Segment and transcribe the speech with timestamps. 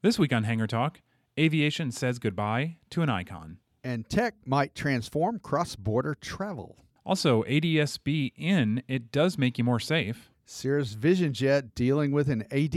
[0.00, 1.00] This week on Hangar Talk,
[1.36, 3.58] aviation says goodbye to an icon.
[3.82, 6.76] And tech might transform cross border travel.
[7.04, 10.30] Also, ADSB in, it does make you more safe.
[10.46, 12.76] Cirrus Vision Jet dealing with an AD.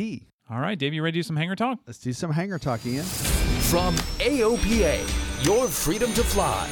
[0.50, 1.78] All right, Dave, you ready to do some Hangar Talk?
[1.86, 3.06] Let's do some Hangar Talk, Ian.
[3.06, 6.68] From AOPA, your freedom to fly.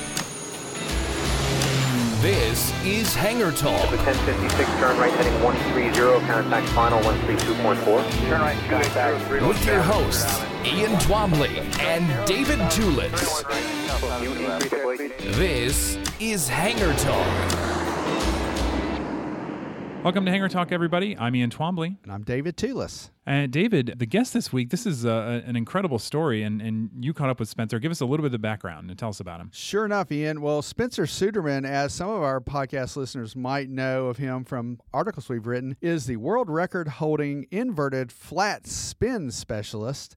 [2.22, 3.80] This is Hangar Talk.
[3.92, 8.28] 1056, turn right heading 130, contact final 132.4.
[8.28, 13.46] Turn right, contact With your hosts, Ian Twombly and David Tulis.
[15.38, 17.79] This is Hangar Talk.
[20.02, 21.18] Welcome to Hangar Talk, everybody.
[21.18, 21.98] I'm Ian Twombly.
[22.04, 23.10] And I'm David Tulis.
[23.26, 27.14] And David, the guest this week, this is uh, an incredible story, and, and you
[27.14, 27.80] caught up with Spencer.
[27.80, 29.52] Give us a little bit of the background and tell us about him.
[29.54, 30.40] Sure enough, Ian.
[30.40, 35.28] Well, Spencer Suderman, as some of our podcast listeners might know of him from articles
[35.28, 40.16] we've written, is the world record holding inverted flat spin specialist.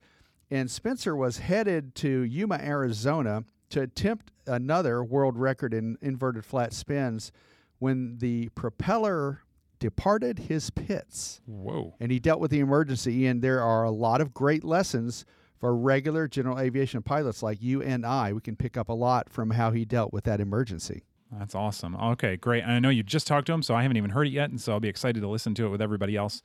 [0.49, 6.72] And Spencer was headed to Yuma, Arizona to attempt another world record in inverted flat
[6.72, 7.32] spins
[7.81, 9.41] when the propeller
[9.82, 11.41] departed his Pitts.
[11.44, 11.97] Whoa.
[11.98, 13.26] And he dealt with the emergency.
[13.26, 15.25] And there are a lot of great lessons
[15.59, 18.32] for regular general aviation pilots like you and I.
[18.32, 21.03] We can pick up a lot from how he dealt with that emergency.
[21.37, 21.97] That's awesome.
[21.97, 22.62] Okay, great.
[22.62, 24.50] And I know you just talked to him, so I haven't even heard it yet.
[24.50, 26.44] And so I'll be excited to listen to it with everybody else.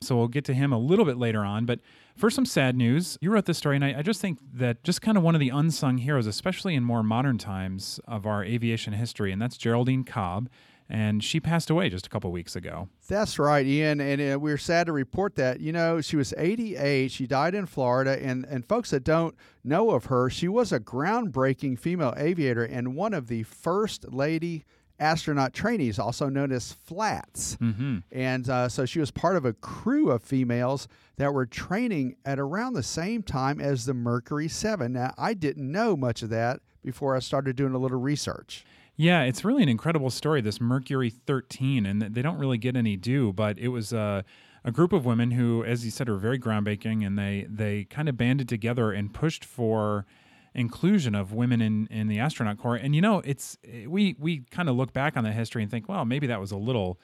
[0.00, 1.66] So we'll get to him a little bit later on.
[1.66, 1.80] But
[2.16, 5.02] for some sad news, you wrote this story, and I, I, just think that just
[5.02, 8.92] kind of one of the unsung heroes, especially in more modern times of our aviation
[8.92, 10.48] history, and that's Geraldine Cobb
[10.88, 12.88] and she passed away just a couple weeks ago.
[13.08, 15.60] That's right, Ian, and uh, we're sad to report that.
[15.60, 17.10] You know, she was 88.
[17.10, 19.34] She died in Florida, and and folks that don't
[19.64, 24.64] know of her, she was a groundbreaking female aviator and one of the first lady
[25.00, 27.56] astronaut trainees, also known as FLATs.
[27.56, 27.98] Mm-hmm.
[28.10, 32.38] And uh, so she was part of a crew of females that were training at
[32.38, 34.92] around the same time as the Mercury 7.
[34.92, 38.64] Now, I didn't know much of that before I started doing a little research.
[39.00, 42.96] Yeah, it's really an incredible story, this Mercury 13, and they don't really get any
[42.96, 44.24] due, but it was a,
[44.64, 48.08] a group of women who, as you said, are very groundbreaking, and they, they kind
[48.08, 50.04] of banded together and pushed for
[50.52, 52.74] inclusion of women in, in the astronaut corps.
[52.74, 55.70] And you know, it's eh, we we kind of look back on the history and
[55.70, 56.98] think, well, maybe that was a little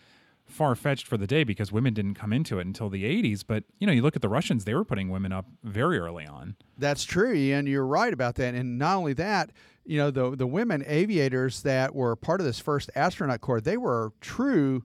[0.46, 3.42] far fetched for the day because women didn't come into it until the 80s.
[3.46, 6.26] But you know, you look at the Russians; they were putting women up very early
[6.26, 6.56] on.
[6.78, 8.54] That's true, and You're right about that.
[8.54, 9.50] And not only that,
[9.84, 13.76] you know, the the women aviators that were part of this first astronaut corps, they
[13.76, 14.84] were true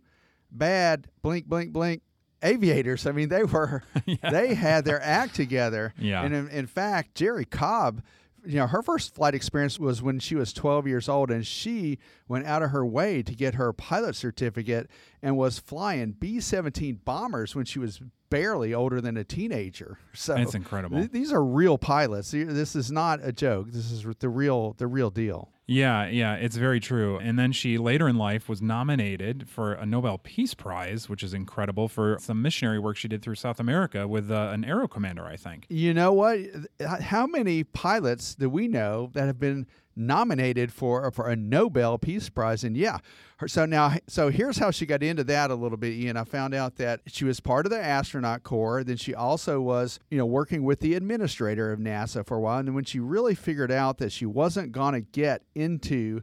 [0.52, 2.02] bad blink blink blink
[2.42, 3.06] aviators.
[3.06, 4.30] I mean, they were Yeah.
[4.32, 5.94] they had their act together.
[5.98, 6.24] Yeah.
[6.24, 8.02] And in, in fact, Jerrie Cobb,
[8.46, 11.98] you know, her first flight experience was when she was 12 years old, and she
[12.28, 14.90] went out of her way to get her pilot certificate
[15.22, 19.98] and was flying B 17 bombers when she was barely older than a teenager.
[20.14, 20.98] So It's incredible.
[20.98, 22.32] th- these are real pilots.
[22.32, 23.72] This is not a joke.
[23.72, 25.50] This is the real the real deal.
[25.70, 27.20] Yeah, yeah, it's very true.
[27.20, 31.32] And then she later in life was nominated for a Nobel Peace Prize, which is
[31.32, 35.26] incredible for some missionary work she did through South America with uh, an aero commander,
[35.26, 35.68] I think.
[35.70, 36.40] You know what?
[37.02, 39.68] How many pilots do we know that have been
[40.00, 42.64] nominated for for a Nobel Peace Prize?
[42.64, 43.00] And yeah,
[43.46, 45.94] so now so here's how she got into that a little bit.
[45.94, 48.84] Ian, I found out that she was part of the astronaut corps.
[48.84, 52.60] Then she also was you know working with the administrator of NASA for a while.
[52.60, 56.22] And then when she really figured out that she wasn't going to get into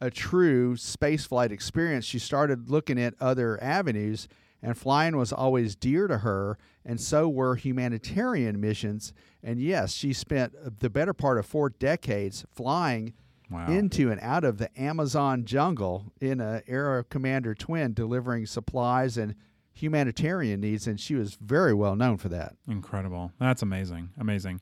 [0.00, 4.28] a true spaceflight experience, she started looking at other avenues,
[4.62, 9.12] and flying was always dear to her, and so were humanitarian missions.
[9.42, 13.14] And yes, she spent the better part of four decades flying
[13.50, 13.70] Wow.
[13.70, 19.34] into and out of the Amazon jungle in a Aero Commander twin, delivering supplies and
[19.72, 22.56] humanitarian needs, and she was very well known for that.
[22.68, 23.32] Incredible.
[23.38, 24.10] That's amazing.
[24.18, 24.60] Amazing.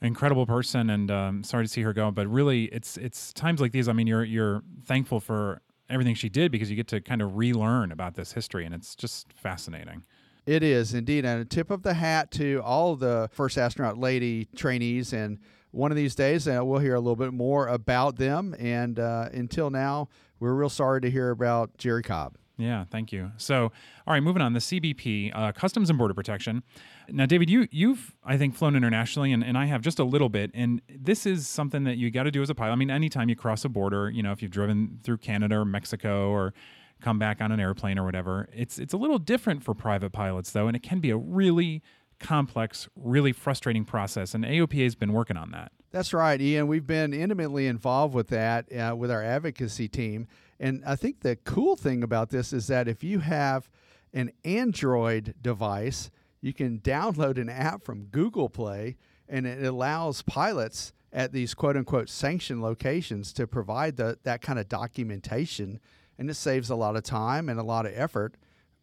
[0.00, 2.10] Incredible person, and um, sorry to see her go.
[2.10, 3.86] But really, it's it's times like these.
[3.86, 5.60] I mean, you're you're thankful for
[5.92, 8.96] everything she did because you get to kind of relearn about this history, and it's
[8.96, 10.04] just fascinating.
[10.46, 14.48] It is indeed, and a tip of the hat to all the first astronaut lady
[14.56, 15.12] trainees.
[15.12, 15.38] And
[15.70, 18.54] one of these days, uh, we'll hear a little bit more about them.
[18.58, 20.08] And uh, until now,
[20.40, 22.36] we're real sorry to hear about Jerrie Cobb.
[22.58, 23.32] Yeah, thank you.
[23.38, 23.72] So,
[24.06, 24.52] all right, moving on.
[24.52, 26.62] The CBP, uh, Customs and Border Protection.
[27.08, 30.28] Now, David, you you've I think flown internationally, and, and I have just a little
[30.28, 30.50] bit.
[30.54, 32.72] And this is something that you got to do as a pilot.
[32.72, 35.64] I mean, anytime you cross a border, you know, if you've driven through Canada or
[35.64, 36.52] Mexico or
[37.00, 40.52] come back on an airplane or whatever, it's it's a little different for private pilots
[40.52, 41.82] though, and it can be a really
[42.20, 44.34] complex, really frustrating process.
[44.34, 45.72] And AOPA has been working on that.
[45.90, 46.68] That's right, Ian.
[46.68, 50.26] We've been intimately involved with that uh, with our advocacy team.
[50.62, 53.68] And I think the cool thing about this is that if you have
[54.14, 56.08] an Android device,
[56.40, 58.96] you can download an app from Google Play,
[59.28, 64.60] and it allows pilots at these quote unquote sanctioned locations to provide the, that kind
[64.60, 65.80] of documentation.
[66.16, 68.36] And it saves a lot of time and a lot of effort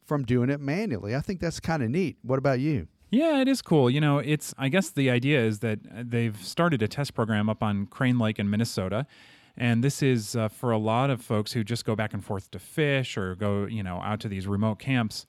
[0.05, 1.15] from doing it manually.
[1.15, 2.17] I think that's kind of neat.
[2.23, 2.89] What about you?
[3.09, 3.89] Yeah, it is cool.
[3.89, 7.49] You know, it's I guess the idea is that uh, they've started a test program
[7.49, 9.07] up on Crane Lake in Minnesota.
[9.57, 12.49] And this is uh, for a lot of folks who just go back and forth
[12.51, 15.25] to fish or go, you know, out to these remote camps.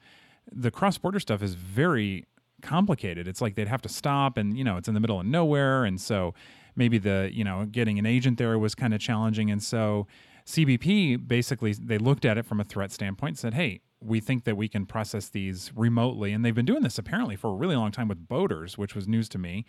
[0.52, 2.26] The cross border stuff is very
[2.62, 3.26] complicated.
[3.26, 5.84] It's like they'd have to stop and, you know, it's in the middle of nowhere.
[5.84, 6.34] And so
[6.76, 9.50] maybe the, you know, getting an agent there was kind of challenging.
[9.50, 10.06] And so
[10.46, 14.44] CBP basically, they looked at it from a threat standpoint and said, hey, we think
[14.44, 16.32] that we can process these remotely.
[16.32, 19.06] And they've been doing this apparently for a really long time with boaters, which was
[19.06, 19.64] news to me.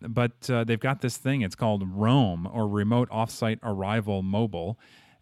[0.00, 4.78] But uh, they've got this thing, it's called ROAM or Remote Offsite Arrival Mobile.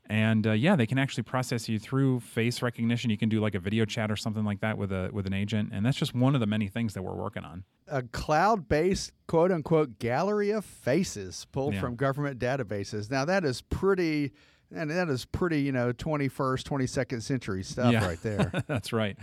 [0.06, 3.08] And uh, yeah, they can actually process you through face recognition.
[3.10, 5.32] You can do like a video chat or something like that with a with an
[5.32, 7.64] agent, and that's just one of the many things that we're working on.
[7.88, 11.80] A cloud-based quote unquote gallery of faces pulled Yeah.
[11.80, 13.10] from government databases.
[13.10, 14.32] Now that is pretty
[14.74, 18.04] and that is pretty, you know, 21st, 22nd century stuff Yeah.
[18.06, 18.50] right there.
[18.66, 19.16] That's right.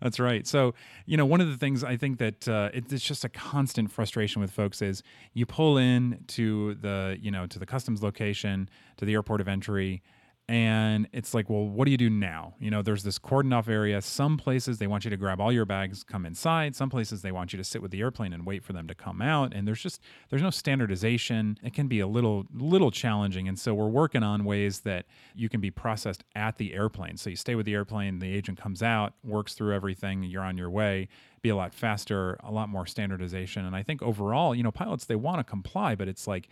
[0.00, 0.46] That's right.
[0.46, 0.74] So,
[1.06, 3.90] you know, one of the things I think that uh, it, it's just a constant
[3.90, 8.68] frustration with folks is you pull in to the, you know, to the customs location,
[8.96, 10.02] to the airport of entry,
[10.48, 12.54] and it's like, well, what do you do now?
[12.60, 14.00] You know, there's this cordoned off area.
[14.00, 16.76] Some places they want you to grab all your bags, come inside.
[16.76, 18.94] Some places they want you to sit with the airplane and wait for them to
[18.94, 19.52] come out.
[19.52, 20.00] And there's just
[20.30, 21.58] there's no standardization.
[21.64, 23.48] It can be a little little challenging.
[23.48, 27.16] And so we're working on ways that you can be processed at the airplane.
[27.16, 30.56] So you stay with the airplane, the agent comes out, works through everything, you're on
[30.56, 31.08] your way.
[31.42, 33.64] Be a lot faster, a lot more standardization.
[33.64, 36.48] And I think overall, you know, pilots they want to comply, but it's like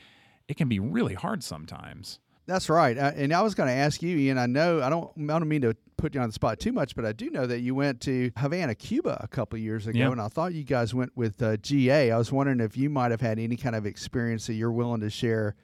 [0.49, 2.19] it can be really hard sometimes.
[2.47, 2.97] That's right.
[2.99, 4.37] Uh, and I was going to ask you, Ian.
[4.39, 5.11] I know I don't.
[5.19, 7.47] I don't mean to put you on the spot too much, but I do know
[7.47, 10.11] that you went to Havana, Cuba, a couple of years ago, Yeah.
[10.13, 12.11] and I thought you guys went with uh, GA.
[12.11, 15.01] I was wondering if you might have had any kind of experience that you're willing
[15.01, 15.55] to share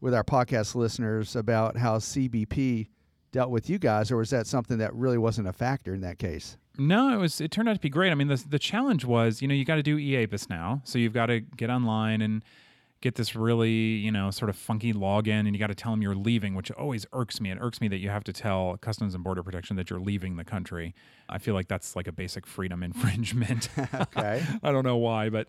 [0.00, 2.88] with our podcast listeners about how CBP
[3.30, 6.18] dealt with you guys, or was that something that really wasn't a factor in that
[6.18, 6.56] case?
[6.76, 7.40] No, it was.
[7.40, 8.10] It turned out to be great.
[8.10, 10.98] I mean, the the challenge was, you know, you got to do EAPIS now, so
[10.98, 12.42] you've got to get online and
[13.04, 16.00] get this really, you know, sort of funky login, and you got to tell them
[16.00, 17.50] you're leaving, which always irks me.
[17.50, 20.36] It irks me that you have to tell Customs and Border Protection that you're leaving
[20.36, 20.94] the country.
[21.28, 23.68] I feel like that's like a basic freedom infringement.
[23.94, 24.42] Okay.
[24.62, 25.48] I don't know why, but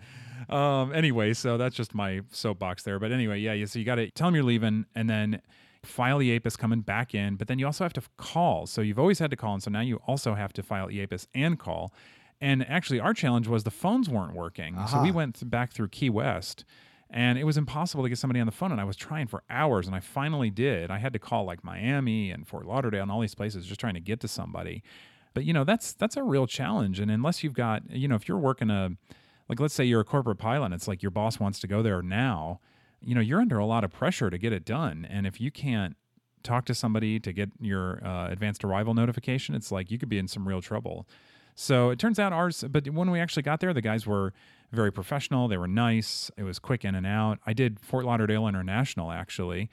[0.54, 3.00] um, anyway, so that's just my soapbox there.
[3.00, 5.42] But anyway, yeah, so you got to tell them you're leaving, and then
[5.82, 8.66] file EAPIS coming back in, but then you also have to call.
[8.68, 11.28] So you've always had to call, and so now you also have to file EAPIS
[11.34, 11.94] and call.
[12.42, 16.10] And actually, our challenge was the phones weren't working, so we went back through Key
[16.10, 16.66] West.
[17.10, 19.44] And it was impossible to get somebody on the phone, and I was trying for
[19.50, 20.90] hours, and I finally did.
[20.90, 23.94] I had to call like Miami and Fort Lauderdale and all these places, just trying
[23.94, 24.84] to get to somebody.
[25.34, 27.00] But you know, that's that's a real challenge.
[27.00, 28.92] And unless you've got, you know, if you're working a,
[29.48, 32.02] like let's say you're a corporate pilot, it's like your boss wants to go there
[32.02, 32.60] now,
[33.02, 35.06] you know, you're under a lot of pressure to get it done.
[35.10, 35.96] And if you can't
[36.42, 40.18] talk to somebody to get your uh, advanced arrival notification, it's like you could be
[40.18, 41.08] in some real trouble.
[41.54, 44.34] So it turns out ours, but when we actually got there, the guys were
[44.72, 45.48] very professional.
[45.48, 46.32] They were nice.
[46.38, 47.40] It was quick in and out.
[47.46, 49.70] I did Fort Lauderdale International actually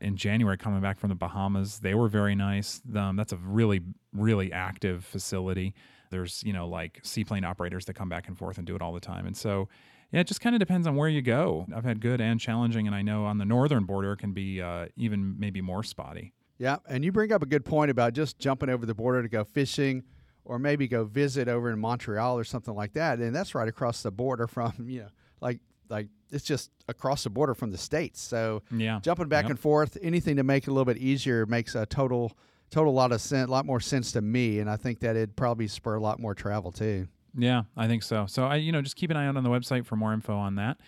[0.00, 1.80] in January coming back from the Bahamas.
[1.80, 2.80] They were very nice.
[2.94, 3.80] Um, that's a really,
[4.12, 5.74] really active facility.
[6.10, 8.92] There's, you know, like seaplane operators that come back and forth and do it all
[8.92, 9.26] the time.
[9.26, 9.68] And so,
[10.12, 11.66] yeah, it just kind of depends on where you go.
[11.74, 14.62] I've had good and challenging, and I know on the northern border it can be
[14.62, 16.32] uh, even maybe more spotty.
[16.58, 19.28] Yeah, and you bring up a good point about just jumping over the border to
[19.28, 20.04] go fishing
[20.46, 23.18] or maybe go visit over in Montreal or something like that.
[23.18, 25.08] And that's right across the border from, you know,
[25.40, 28.20] like like it's just across the border from the states.
[28.20, 28.98] So Yeah.
[29.02, 29.50] jumping back Yep.
[29.50, 32.32] and forth, anything to make it a little bit easier makes a total
[32.70, 35.36] total lot of sense, a lot more sense to me, and I think that it'd
[35.36, 37.06] probably spur a lot more travel too.
[37.38, 38.26] Yeah, I think so.
[38.26, 40.34] So I, you know, just keep an eye out on the website for more info
[40.36, 40.78] on that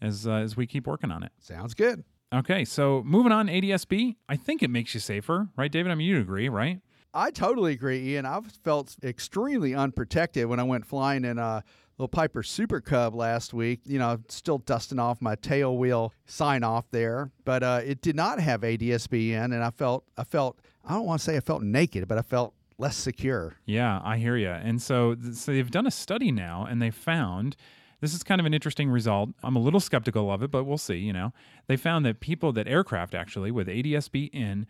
[0.00, 1.32] as uh, as we keep working on it.
[1.40, 2.04] Sounds good.
[2.32, 4.16] Okay, so moving on, ADSB.
[4.28, 5.90] I think it makes you safer, right, David?
[5.90, 6.80] I mean, you agree, right?
[7.14, 8.26] I totally agree, Ian.
[8.26, 11.62] I've felt extremely unprotected when I went flying in a
[11.96, 13.80] little Piper Super Cub last week.
[13.84, 18.16] You know, still dusting off my tail wheel sign off there, but uh, it did
[18.16, 21.40] not have ADSB in, and I felt I felt I don't want to say I
[21.40, 23.56] felt naked, but I felt less secure.
[23.64, 24.50] Yeah, I hear you.
[24.50, 27.56] And so, so they've done a study now, and they found
[28.00, 29.30] this is kind of an interesting result.
[29.42, 30.96] I'm a little skeptical of it, but we'll see.
[30.96, 31.32] You know,
[31.68, 34.66] they found that people that aircraft actually with ADSB in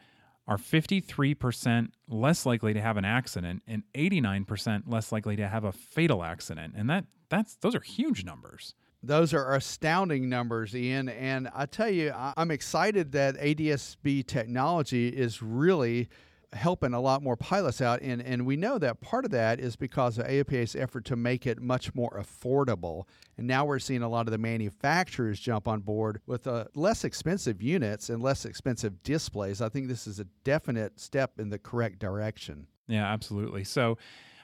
[0.47, 5.73] are 53% less likely to have an accident and 89% less likely to have a
[5.73, 6.75] fatal accident.
[6.77, 8.75] And that that's those are huge numbers.
[9.03, 11.09] Those are astounding numbers, Ian.
[11.11, 16.09] And I tell you, I'm excited that ADSB technology is really
[16.55, 18.01] helping a lot more pilots out.
[18.03, 21.47] And, and we know that part of that is because of AOPA's effort to make
[21.47, 23.05] it much more affordable.
[23.37, 27.05] And now we're seeing a lot of the manufacturers jump on board with uh, less
[27.05, 29.61] expensive units and less expensive displays.
[29.61, 32.67] I think this is a definite step in the correct direction.
[32.87, 33.65] Yeah, absolutely.
[33.65, 33.99] So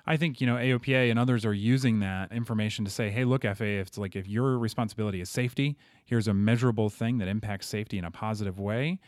[0.06, 3.42] I think, you know, AOPA and others are using that information to say, hey, look,
[3.42, 7.68] FAA, if it's like if your responsibility is safety, here's a measurable thing that impacts
[7.68, 8.98] safety in a positive way.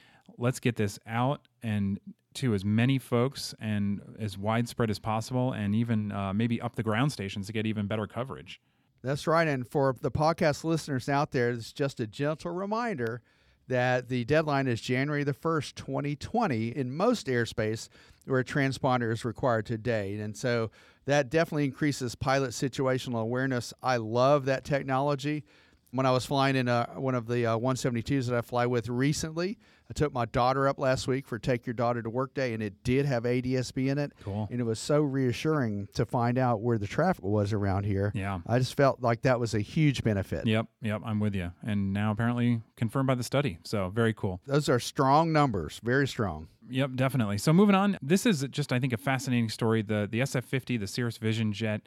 [0.42, 2.00] Let's get this out and
[2.34, 6.82] to as many folks and as widespread as possible, and even uh, maybe up the
[6.82, 8.60] ground stations to get even better coverage.
[9.02, 9.46] That's right.
[9.46, 13.22] And for the podcast listeners out there, it's just a gentle reminder
[13.68, 17.88] that the deadline is January the 1st, 2020 in most airspace
[18.26, 20.18] where a transponder is required today.
[20.18, 20.70] And so
[21.04, 23.72] that definitely increases pilot situational awareness.
[23.82, 25.44] I love that technology.
[25.90, 28.88] When I was flying in uh one of the uh, 172s that I fly with
[28.88, 29.58] recently,
[29.92, 32.62] I took my daughter up last week for Take Your Daughter to Work Day, and
[32.62, 34.14] it did have ADSB in it.
[34.24, 34.48] Cool.
[34.50, 38.10] And it was so reassuring to find out where the traffic was around here.
[38.14, 38.40] Yeah.
[38.46, 40.46] I just felt like that was a huge benefit.
[40.46, 41.52] Yep, yep, I'm with you.
[41.62, 43.58] And now apparently confirmed by the study.
[43.64, 44.40] So very cool.
[44.46, 46.48] Those are strong numbers, very strong.
[46.70, 47.36] Yep, definitely.
[47.36, 49.82] So moving on, this is just I think a fascinating story.
[49.82, 51.82] The the SF50, the Cirrus Vision jet,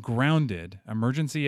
[0.00, 1.46] grounded, emergency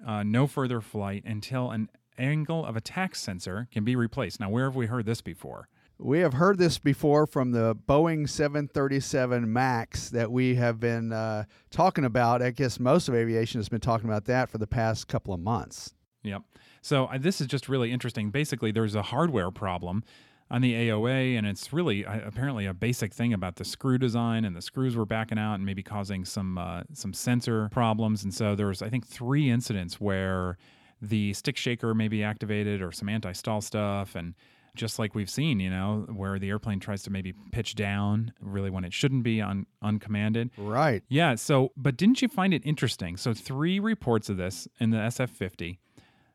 [0.00, 4.40] AD, uh, no further flight until an angle of attack sensor can be replaced.
[4.40, 5.68] Now, where have we heard this before?
[5.98, 11.44] We have heard this before from the Boeing 737 MAX that we have been uh,
[11.70, 12.42] talking about.
[12.42, 15.40] I guess most of aviation has been talking about that for the past couple of
[15.40, 15.94] months.
[16.22, 16.42] Yep.
[16.82, 18.30] So uh, this is just really interesting.
[18.30, 20.04] Basically, there's a hardware problem
[20.50, 24.44] on the AOA, and it's really uh, apparently a basic thing about the screw design,
[24.44, 28.22] and the screws were backing out and maybe causing some uh, some sensor problems.
[28.22, 30.58] And so there was, I think, three incidents where
[31.00, 34.34] the stick shaker may be activated or some anti-stall stuff, and
[34.74, 38.70] just like we've seen, you know, where the airplane tries to maybe pitch down really
[38.70, 40.50] when it shouldn't be on uncommanded.
[40.56, 41.02] Right.
[41.08, 41.34] Yeah.
[41.34, 43.16] So, but didn't you find it interesting?
[43.16, 45.80] So, three reports of this in the SF 50,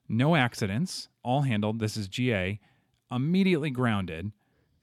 [0.10, 1.80] no accidents, all handled.
[1.80, 2.60] This is GA,
[3.12, 4.32] immediately grounded.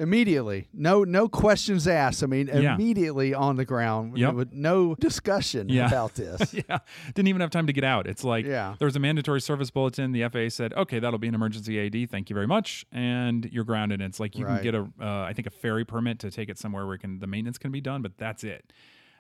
[0.00, 0.69] Immediately.
[0.73, 2.23] No no questions asked.
[2.23, 2.76] I mean, Yeah.
[2.76, 4.35] immediately on the ground Yep.
[4.35, 5.88] with no discussion Yeah.
[5.88, 6.55] about this.
[6.55, 6.78] yeah.
[7.14, 8.07] Didn't even have time to get out.
[8.07, 8.76] It's like Yeah.
[8.78, 10.12] there was a mandatory service bulletin.
[10.12, 12.07] The FAA said, okay, that'll be an emergency AD.
[12.07, 12.87] Thank you very much.
[12.93, 14.00] And you're grounded.
[14.00, 14.62] And it's like you Right.
[14.62, 16.99] can get a, uh, I think, a ferry permit to take it somewhere where it
[17.00, 18.73] can, the maintenance can be done, but that's it.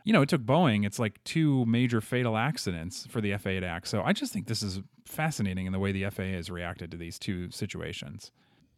[0.04, 3.66] You know, it took Boeing, it's like two major fatal accidents for the FAA to
[3.66, 3.88] act.
[3.88, 6.96] So I just think this is fascinating in the way the FAA has reacted to
[6.96, 8.30] these two situations.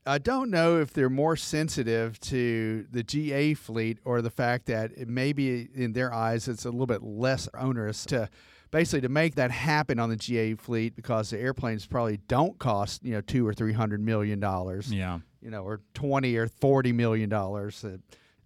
[0.06, 4.96] I don't know if they're more sensitive to the GA fleet or the fact that
[5.08, 8.28] maybe in their eyes it's a little bit less onerous to
[8.70, 13.04] basically to make that happen on the GA fleet because the airplanes probably don't cost
[13.04, 15.18] you know two or three hundred million dollars, Yeah.
[15.42, 17.84] you know, or twenty or forty million dollars.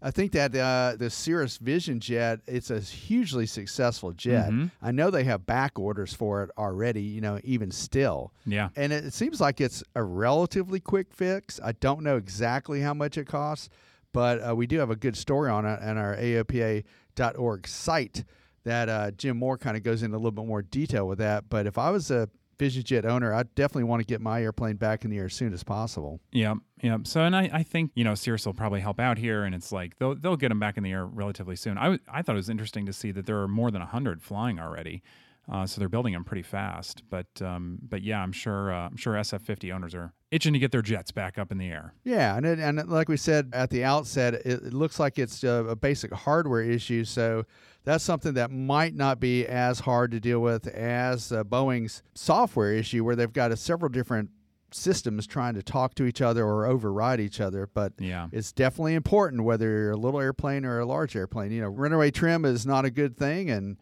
[0.06, 4.50] I think that uh, the Cirrus Vision jet it's a hugely successful jet.
[4.50, 4.70] Mhm.
[4.82, 7.00] I know they have back orders for it already.
[7.02, 8.32] You know, even still.
[8.44, 8.68] Yeah.
[8.76, 11.58] And it, it seems like it's a relatively quick fix.
[11.64, 13.70] I don't know exactly how much it costs,
[14.12, 18.24] but uh, we do have a good story on it on our AOPA.org site
[18.64, 21.48] that uh, Jim Moore kind of goes into a little bit more detail with that.
[21.48, 25.04] But if I was a VisionJet owner, I definitely want to get my airplane back
[25.04, 26.20] in the air as soon as possible.
[26.32, 26.98] Yeah, yeah.
[27.04, 29.72] So, and I, I think you know Cirrus will probably help out here, and it's
[29.72, 31.78] like they'll they'll get them back in the air relatively soon.
[31.78, 34.22] I, w- I thought it was interesting to see that there are more than hundred
[34.22, 35.02] flying already.
[35.50, 38.96] Uh, so they're building them pretty fast, but um, but yeah, I'm sure uh, I'm
[38.96, 41.92] sure SF50 owners are itching to get their jets back up in the air.
[42.02, 45.44] Yeah, and it, and like we said at the outset, it, it looks like it's
[45.44, 47.04] a, a, basic hardware issue.
[47.04, 47.44] So
[47.84, 52.72] that's something that might not be as hard to deal with as uh, Boeing's software
[52.72, 54.30] issue, where they've got a, several different
[54.70, 57.68] systems trying to talk to each other or override each other.
[57.72, 58.28] But yeah.
[58.32, 61.52] it's definitely important whether you're a little airplane or a large airplane.
[61.52, 63.76] You know, runaway trim is not a good thing, and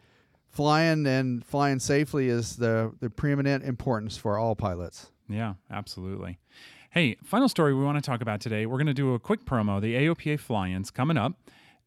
[0.49, 5.11] flying and flying safely is the the preeminent importance for all pilots.
[5.29, 6.39] Yeah, absolutely.
[6.91, 8.67] Hey, final story we want to talk about today.
[8.67, 9.81] We're going to do a quick promo.
[9.81, 11.33] The AOPA fly-ins coming up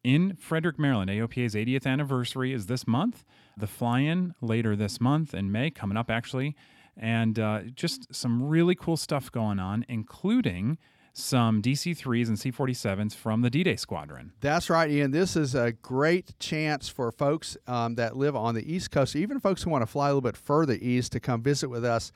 [0.06, 1.10] in Frederick, Maryland.
[1.10, 3.24] AOPA's 80th anniversary is this month.
[3.56, 6.54] The fly-in later this month in May, coming up actually,
[6.96, 10.78] and uh, just some really cool stuff going on, including
[11.12, 14.32] some DC 3s and C 47s from the D Day Squadron.
[14.40, 15.10] That's right, Ian.
[15.10, 19.40] This is a great chance for folks um, that live on the East Coast, even
[19.40, 22.12] folks who want to fly a little bit further east, to come visit with us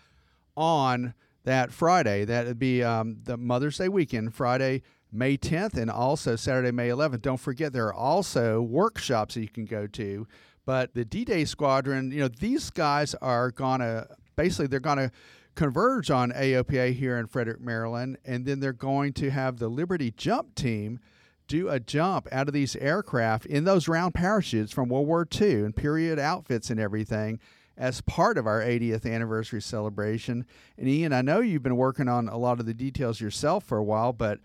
[0.56, 2.24] on that Friday.
[2.24, 4.82] That would be um, the Mother's Day weekend, Friday,
[5.12, 7.22] May 10th, and also Saturday, May 11th.
[7.22, 10.26] Don't forget, there are also workshops that you can go to.
[10.66, 14.98] But the D Day Squadron, you know, these guys are going to basically, they're going
[14.98, 15.10] to
[15.54, 20.12] converge on AOPA here in Frederick, Maryland, and then they're going to have the Liberty
[20.16, 21.00] Jump Team
[21.48, 25.64] do a jump out of these aircraft in those round parachutes from World War II
[25.64, 27.40] and period outfits and everything
[27.76, 30.46] as part of our 80th anniversary celebration.
[30.78, 33.78] And Ian, I know you've been working on a lot of the details yourself for
[33.78, 34.38] a while, but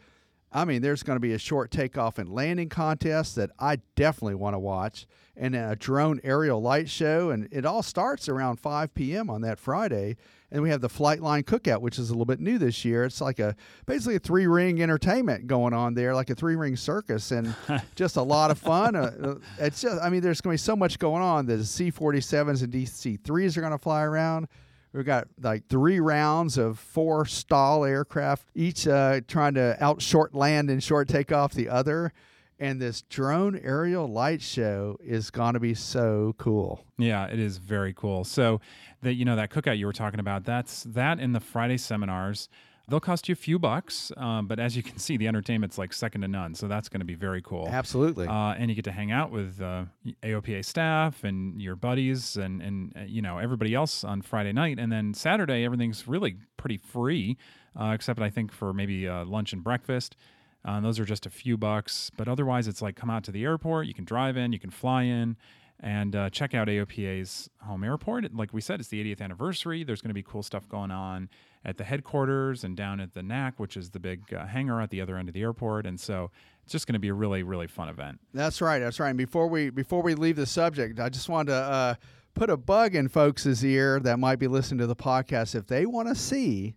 [0.55, 4.35] I mean, there's going to be a short takeoff and landing contest that I definitely
[4.35, 7.29] want to watch, and a drone aerial light show.
[7.29, 9.29] And it all starts around 5 p.m.
[9.29, 10.15] on that Friday.
[10.49, 13.03] And we have the Flightline Cookout, which is a little bit new this year.
[13.03, 13.53] It's like a
[13.85, 17.53] basically a three ring entertainment going on there, like a three ring circus, and
[17.95, 18.95] just a lot of fun.
[18.95, 21.47] Uh, uh, it's just, I mean, there's going to be so much going on.
[21.47, 24.47] The C 47s and DC 3s are going to fly around.
[24.95, 30.33] We've got like three rounds of four STOL aircraft, each uh, trying to out short
[30.33, 32.13] land and short take off the other.
[32.59, 36.85] And this drone aerial light show is going to be so cool.
[36.97, 38.23] Yeah, it is very cool.
[38.23, 38.61] So
[39.01, 42.47] that you know that cookout you were talking about, that's that in the Friday seminars.
[42.87, 45.91] They'll cost you a few bucks, um, but as you can see, the entertainment's like
[45.91, 46.53] second to none.
[46.53, 47.67] So that's going to be very cool.
[47.67, 48.27] Absolutely.
[48.27, 49.85] Uh, and you get to hang out with uh,
[50.23, 54.77] AOPA staff and your buddies and and uh, you know everybody else on Friday night,
[54.79, 57.37] and then Saturday everything's really pretty free,
[57.79, 60.15] uh, except I think for maybe uh, lunch and breakfast.
[60.63, 63.43] Uh, those are just a few bucks, but otherwise it's like come out to the
[63.43, 63.85] airport.
[63.85, 65.37] You can drive in, you can fly in
[65.79, 68.33] and uh, check out AOPA's home airport.
[68.33, 69.83] Like we said, it's the 80th anniversary.
[69.83, 71.29] There's going to be cool stuff going on
[71.65, 74.89] at the headquarters and down at the NAC, which is the big uh, hangar at
[74.89, 75.85] the other end of the airport.
[75.85, 76.31] And so
[76.63, 78.19] it's just going to be a really, really fun event.
[78.33, 78.79] That's right.
[78.79, 79.09] That's right.
[79.09, 81.95] And before we before we leave the subject, I just wanted to uh,
[82.35, 85.55] put a bug in folks' ear that might be listening to the podcast.
[85.55, 86.75] If they want to see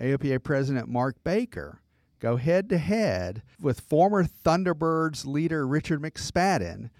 [0.00, 1.80] AOPA President Mark Baker
[2.18, 6.90] go head to head with former Thunderbirds leader Richard McSpadden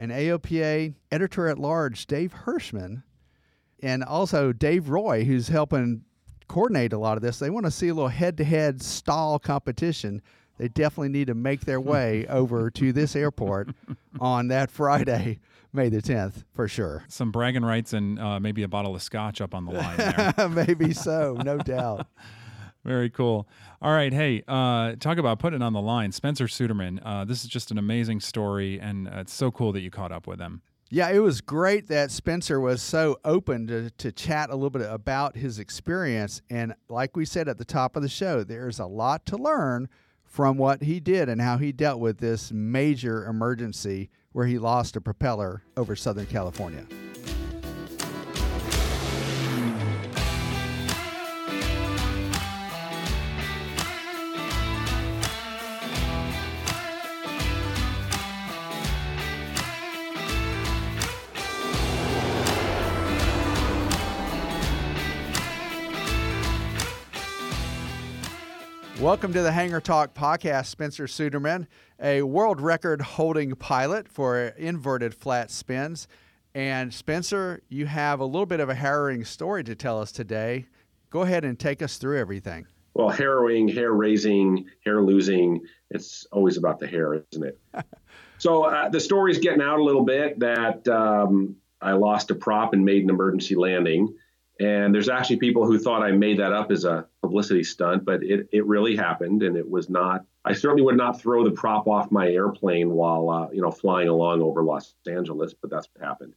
[0.00, 3.02] and AOPA editor at large Dave Hirschman,
[3.82, 6.04] and also Dave Roy, who's helping
[6.48, 7.38] coordinate a lot of this.
[7.38, 10.22] They want to see a little head to head STOL competition.
[10.56, 13.68] They definitely need to make their way over to this airport
[14.18, 15.38] on that Friday,
[15.72, 17.04] May the 10th, for sure.
[17.08, 20.48] Some bragging rights and uh, maybe a bottle of scotch up on the line there.
[20.66, 22.06] maybe so, no doubt.
[22.84, 23.46] Very cool.
[23.82, 24.12] All right.
[24.12, 26.12] Hey, uh, talk about putting on the line.
[26.12, 26.98] Spencer Suderman.
[27.04, 30.12] Uh, this is just an amazing story, and uh, it's so cool that you caught
[30.12, 30.62] up with him.
[30.92, 34.82] Yeah, it was great that Spencer was so open to, to chat a little bit
[34.90, 36.42] about his experience.
[36.50, 39.88] And like we said at the top of the show, there's a lot to learn
[40.24, 44.96] from what he did and how he dealt with this major emergency where he lost
[44.96, 46.84] a propeller over Southern California.
[69.00, 71.66] Welcome to the Hangar Talk podcast, Spencer Suderman,
[72.02, 76.06] a world record holding pilot for inverted flat spins.
[76.54, 80.66] And Spencer, you have a little bit of a harrowing story to tell us today.
[81.08, 82.66] Go ahead and take us through everything.
[82.92, 87.58] Well, harrowing, hair raising, hair losing, it's always about the hair, isn't it?
[88.36, 92.74] so uh, the story's getting out a little bit that um, I lost a prop
[92.74, 94.14] and made an emergency landing.
[94.60, 98.22] And there's actually people who thought I made that up as a publicity stunt, but
[98.22, 99.42] it, it really happened.
[99.42, 103.30] And it was not, I certainly would not throw the prop off my airplane while,
[103.30, 106.34] uh, you know, flying along over Los Angeles, but that's what happened.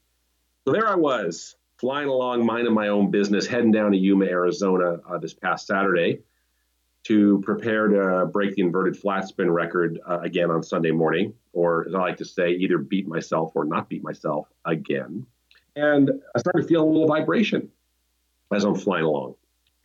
[0.66, 5.02] So there I was flying along, minding my own business, heading down to Yuma, Arizona
[5.06, 6.20] uh, this past Saturday
[7.04, 11.86] to prepare to break the inverted flat spin record uh, again on Sunday morning, or
[11.86, 15.26] as I like to say, either beat myself or not beat myself again.
[15.76, 17.70] And I started feeling a little vibration
[18.54, 19.36] as I'm flying along.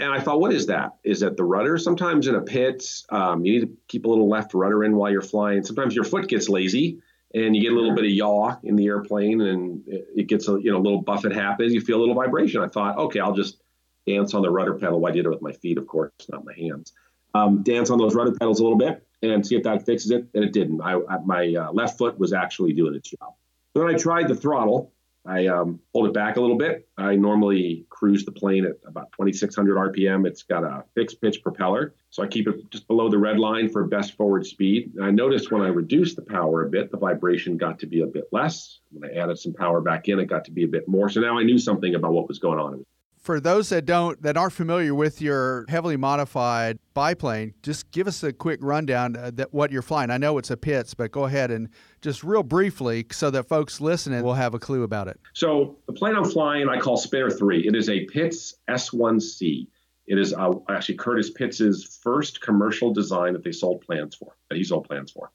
[0.00, 0.96] And I thought, what is that?
[1.02, 1.76] Is that the rudder?
[1.76, 5.10] Sometimes in a Pitts, um, you need to keep a little left rudder in while
[5.10, 5.64] you're flying.
[5.64, 7.00] Sometimes your foot gets lazy
[7.34, 10.52] and you get a little bit of yaw in the airplane and it gets a
[10.62, 11.74] you know little buffet happens.
[11.74, 12.62] You feel a little vibration.
[12.62, 13.60] I thought, okay, I'll just
[14.06, 15.04] dance on the rudder pedal.
[15.04, 16.92] I did it with my feet, of course, not my hands
[17.34, 20.26] um, dance on those rudder pedals a little bit and see if that fixes it.
[20.34, 20.80] And it didn't.
[20.80, 23.34] I, I my uh, left foot was actually doing its job.
[23.74, 24.92] So then I tried the throttle.
[25.28, 26.88] I um, pulled it back a little bit.
[26.96, 30.26] I normally cruise the plane at about 2,600 RPM.
[30.26, 33.68] It's got a fixed pitch propeller, so I keep it just below the red line
[33.68, 34.94] for best forward speed.
[34.96, 38.00] And I noticed when I reduced the power a bit, the vibration got to be
[38.00, 38.80] a bit less.
[38.90, 41.10] When I added some power back in, it got to be a bit more.
[41.10, 42.86] So now I knew something about what was going on.
[43.18, 48.22] For those that don't that aren't familiar with your heavily modified biplane, just give us
[48.22, 50.10] a quick rundown uh, that what you're flying.
[50.10, 51.68] I know it's a Pitts, but go ahead and
[52.00, 55.18] just real briefly so that folks listening will have a clue about it.
[55.32, 57.66] So the plane I'm flying, I call Spinner Three.
[57.66, 59.66] It is a Pitts S1C.
[60.06, 64.56] It is uh, actually Curtis Pitts's first commercial design that they sold plans for, that
[64.56, 65.30] he sold plans for.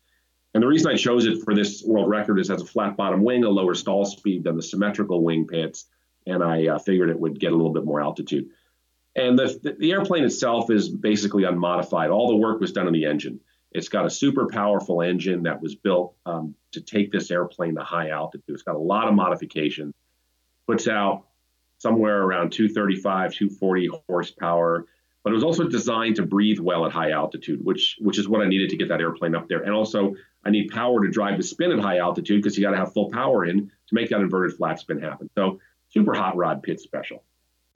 [0.54, 3.23] And the reason I chose it for this world record is as a flat bottom
[3.23, 5.86] wing, a lower stall speed than the symmetrical wing Pitts
[6.26, 8.49] and I uh, figured it would get a little bit more altitude.
[9.15, 12.10] And the, the airplane itself is basically unmodified.
[12.10, 13.39] All the work was done in the engine.
[13.73, 17.83] It's got a super powerful engine that was built um, to take this airplane to
[17.83, 18.43] high altitude.
[18.49, 19.93] It's got a lot of modifications.
[20.67, 21.25] Puts out
[21.79, 24.86] somewhere around 235, 240 horsepower,
[25.23, 28.41] but it was also designed to breathe well at high altitude, which which is what
[28.41, 29.62] I needed to get that airplane up there.
[29.62, 32.71] And also, I need power to drive the spin at high altitude because you got
[32.71, 35.29] to have full power in to make that inverted flat spin happen.
[35.36, 35.59] So
[35.89, 37.23] super hot rod Pitts special.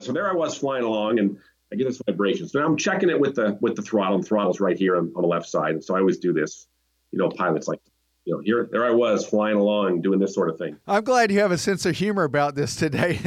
[0.00, 1.38] So there I was flying along and
[1.72, 2.48] I get this vibration.
[2.48, 4.16] So now I'm checking it with the with the throttle.
[4.16, 5.72] And throttle's right here on, on the left side.
[5.72, 6.66] And so I always do this.
[7.10, 7.80] You know, pilots like
[8.28, 10.76] you know, here there I was flying along doing this sort of thing.
[10.86, 13.18] I'm glad you have a sense of humor about this today.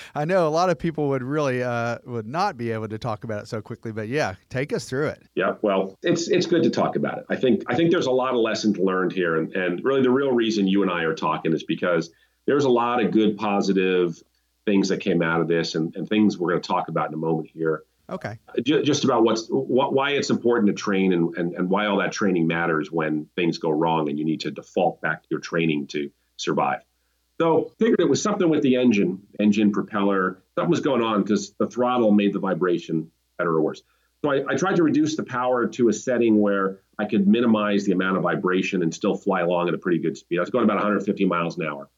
[0.14, 3.24] I know a lot of people would really uh, would not be able to talk
[3.24, 5.22] about it so quickly, but yeah, take us through it.
[5.34, 7.24] Yeah, well, it's it's good to talk about it.
[7.30, 10.10] I think I think there's a lot of lessons learned here, and and really the
[10.10, 12.10] real reason you and I are talking is because
[12.46, 14.22] there's a lot of good positive
[14.66, 17.14] things that came out of this and, and things we're going to talk about in
[17.14, 17.84] a moment here.
[18.10, 18.38] Okay.
[18.62, 22.12] Just about what's what, why it's important to train and, and, and why all that
[22.12, 25.86] training matters when things go wrong and you need to default back to your training
[25.88, 26.80] to survive.
[27.40, 31.52] So figured it was something with the engine, engine propeller, something was going on because
[31.58, 33.82] the throttle made the vibration better or worse.
[34.22, 37.86] So I, I, tried to reduce the power to a setting where I could minimize
[37.86, 40.36] the amount of vibration and still fly along at a pretty good speed.
[40.36, 41.88] I was going about 150 miles an hour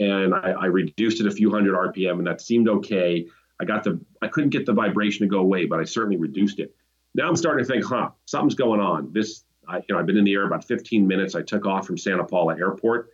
[0.00, 3.26] and I, I, reduced it a few hundred RPM, and that seemed okay.
[3.60, 6.58] I got the I couldn't get the vibration to go away, but I certainly reduced
[6.58, 6.74] it.
[7.14, 9.12] Now I'm starting to think, huh, something's going on.
[9.12, 11.34] This, I, you know, I've been in the air about 15 minutes.
[11.34, 13.10] I took off from Santa Paula Airport,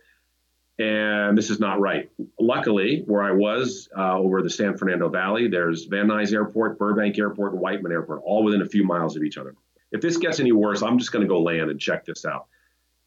[0.79, 2.09] and this is not right.
[2.39, 7.19] Luckily, where I was uh, over the San Fernando Valley, there's Van Nuys Airport, Burbank
[7.19, 9.53] Airport, and Whiteman Airport, all within a few miles of each other.
[9.91, 12.47] If this gets any worse, I'm just going to go land and check this out.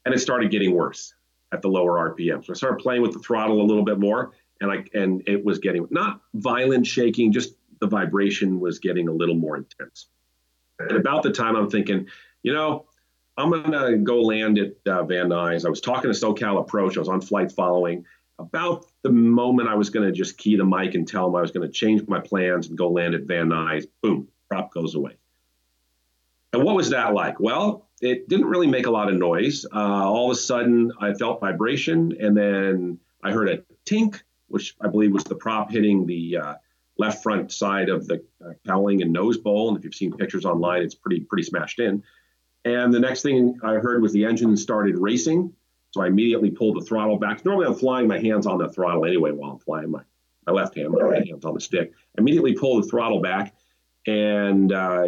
[0.05, 1.13] And it started getting worse
[1.51, 2.45] at the lower RPM.
[2.45, 5.43] So I started playing with the throttle a little bit more, and I and it
[5.43, 10.07] was getting not violent shaking, just the vibration was getting a little more intense.
[10.79, 12.07] And about the time I'm thinking,
[12.43, 12.85] you know,
[13.37, 15.65] I'm gonna go land at uh, Van Nuys.
[15.65, 16.97] I was talking to SoCal Approach.
[16.97, 18.05] I was on flight following.
[18.37, 21.51] About the moment I was to just key the mic and tell them I was
[21.51, 25.15] to change my plans and go land at Van Nuys, boom, prop goes away.
[26.51, 27.39] And what was that like?
[27.39, 29.65] Well, it didn't really make a lot of noise.
[29.65, 34.75] Uh, all of a sudden, I felt vibration, and then I heard a tink, which
[34.81, 36.53] I believe was the prop hitting the uh,
[36.97, 39.69] left front side of the uh, cowling and nose bowl.
[39.69, 42.03] And if you've seen pictures online, it's pretty pretty smashed in.
[42.63, 45.53] And the next thing I heard was the engine started racing.
[45.91, 47.45] So I immediately pulled the throttle back.
[47.45, 50.01] Normally, I'm flying my hands on the throttle anyway while I'm flying my,
[50.45, 51.93] my left hand, my right hand's on the stick.
[52.17, 53.55] I immediately pulled the throttle back,
[54.05, 55.07] and uh,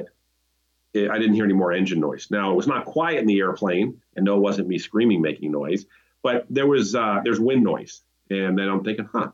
[0.95, 2.27] I didn't hear any more engine noise.
[2.31, 5.51] Now it was not quiet in the airplane, and no, it wasn't me screaming making
[5.51, 5.85] noise,
[6.23, 9.31] but there was uh, there's wind noise, and then I'm thinking, huh,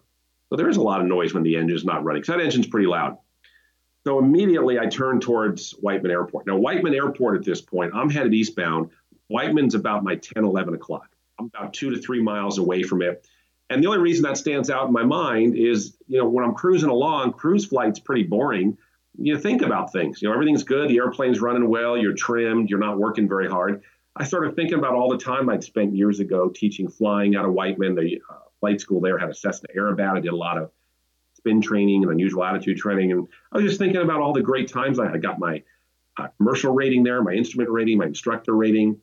[0.50, 2.24] so there is a lot of noise when the engine's not running.
[2.24, 3.18] So that engine's pretty loud.
[4.06, 6.46] So immediately I turned towards Whiteman Airport.
[6.46, 8.90] Now Whiteman Airport at this point, I'm headed eastbound.
[9.28, 11.10] Whiteman's about my 10, 11 o'clock.
[11.40, 13.26] I'm about two to three miles away from it.
[13.70, 16.54] And the only reason that stands out in my mind is, you know, when I'm
[16.54, 18.78] cruising along, cruise flight's pretty boring
[19.18, 20.22] you think about things.
[20.22, 20.90] You know, everything's good.
[20.90, 21.98] The airplane's running well.
[21.98, 22.70] You're trimmed.
[22.70, 23.84] You're not working very hard.
[24.16, 27.54] I started thinking about all the time I'd spent years ago teaching flying out of
[27.54, 27.96] Whiteman.
[27.96, 30.16] The uh, flight school there had a Cessna Aerobat.
[30.16, 30.72] I did a lot of
[31.34, 33.12] spin training and unusual attitude training.
[33.12, 35.16] And I was just thinking about all the great times I, had.
[35.16, 35.62] I got my
[36.18, 38.98] uh, commercial rating there, my instrument rating, my instructor rating,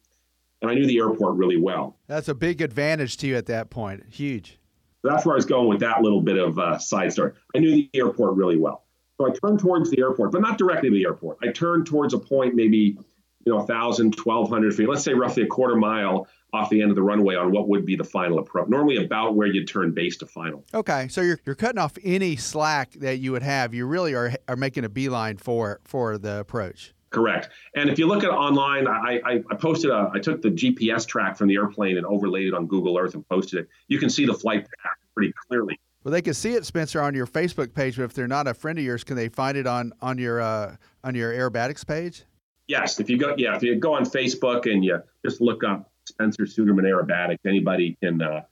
[0.62, 1.98] and I knew the airport really well.
[2.06, 4.02] That's a big advantage to you at that point.
[4.08, 4.58] Huge.
[5.04, 7.32] that's where I was going with that little bit of uh, side story.
[7.54, 8.84] I knew the airport really well.
[9.18, 11.36] So I turned towards the airport, but not directly to the airport.
[11.42, 12.96] I turned towards a point maybe,
[13.44, 16.96] you know, 1,000, 1,200 feet, let's say roughly a quarter mile off the end of
[16.96, 18.68] the runway on what would be the final approach.
[18.68, 20.64] Normally about where you'd turn base to final.
[20.74, 23.72] Okay, so you're, you're cutting off any slack that you would have.
[23.72, 26.92] You really are, are making a beeline for for the approach.
[27.10, 27.48] Correct.
[27.74, 31.06] And if you look at online, I, I, I posted a, I took the GPS
[31.06, 33.68] track from the airplane and overlaid it on Google Earth and posted it.
[33.88, 35.78] You can see the flight path pretty clearly.
[36.04, 37.96] Well, they can see it, Spencer, on your Facebook page.
[37.96, 40.40] But if they're not a friend of yours, can they find it on on your
[40.40, 42.24] uh, on your aerobatics page?
[42.70, 45.90] Yes, if you go, yeah, if you go on Facebook and you just look up
[46.04, 48.42] Spencer Suderman Aerobatics, anybody can uh,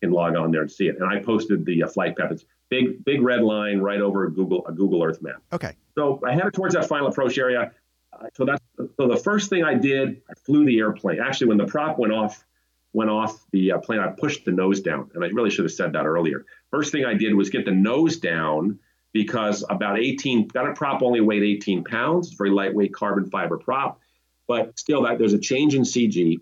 [0.00, 1.00] can log on there and see it.
[1.00, 2.30] And I posted the uh, flight path.
[2.30, 5.42] It's big, big red line right over Google a Google Earth map.
[5.52, 5.72] Okay.
[5.96, 7.72] So I headed towards that final approach area.
[8.12, 8.62] Uh, so that's
[8.96, 11.18] so the first thing I did, I flew the airplane.
[11.20, 12.44] Actually, when the prop went off,
[12.92, 15.72] went off the uh, plane, I pushed the nose down, and I really should have
[15.72, 16.46] said that earlier.
[16.70, 18.78] First thing I did was get the nose down
[19.16, 22.34] because about 18 that prop only weighed 18 pounds.
[22.34, 23.98] Very lightweight carbon fiber prop,
[24.46, 26.38] but still that there's a change in CG,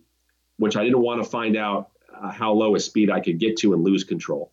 [0.57, 3.59] which I didn't want to find out uh, how low a speed I could get
[3.59, 4.51] to and lose control.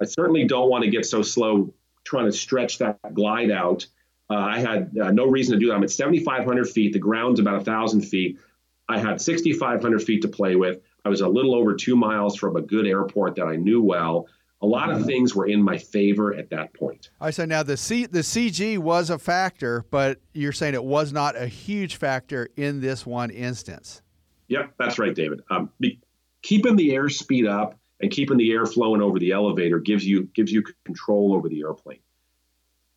[0.00, 1.72] I certainly don't want to get so slow
[2.02, 3.86] trying to stretch that glide out.
[4.28, 5.74] Uh, I had uh, no reason to do that.
[5.74, 6.92] I'm at 7,500 feet.
[6.92, 8.40] The ground's about 1,000 feet.
[8.88, 10.80] I had 6,500 feet to play with.
[11.04, 14.26] I was a little over two miles from a good airport that I knew well.
[14.62, 17.10] A lot of things were in my favor at that point.
[17.20, 20.84] All right, so now the C, the CG was a factor, but you're saying it
[20.84, 24.02] was not a huge factor in this one instance.
[24.48, 25.40] Yep, that's right, David.
[25.50, 25.98] Um, be,
[26.42, 30.52] keeping the airspeed up and keeping the air flowing over the elevator gives you gives
[30.52, 32.00] you control over the airplane.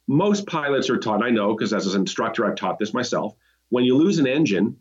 [0.08, 3.36] Most pilots are taught, I know, because as an instructor, I've taught this myself.
[3.69, 4.78] When you lose an engine,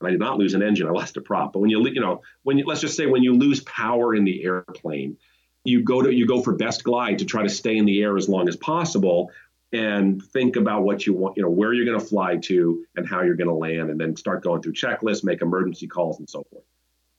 [0.00, 1.52] and I did not lose an engine, I lost a prop.
[1.52, 4.24] But when you, you know, when you, let's just say when you lose power in
[4.24, 5.16] the airplane,
[5.64, 8.16] you go to you go for best glide to try to stay in the air
[8.16, 9.30] as long as possible
[9.72, 13.06] and think about what you want, you know, where you're going to fly to and
[13.06, 16.28] how you're going to land, and then start going through checklists, make emergency calls, and
[16.28, 16.64] so forth.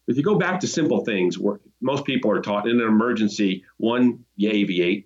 [0.07, 3.63] If you go back to simple things, where most people are taught in an emergency,
[3.77, 5.05] one, you aviate,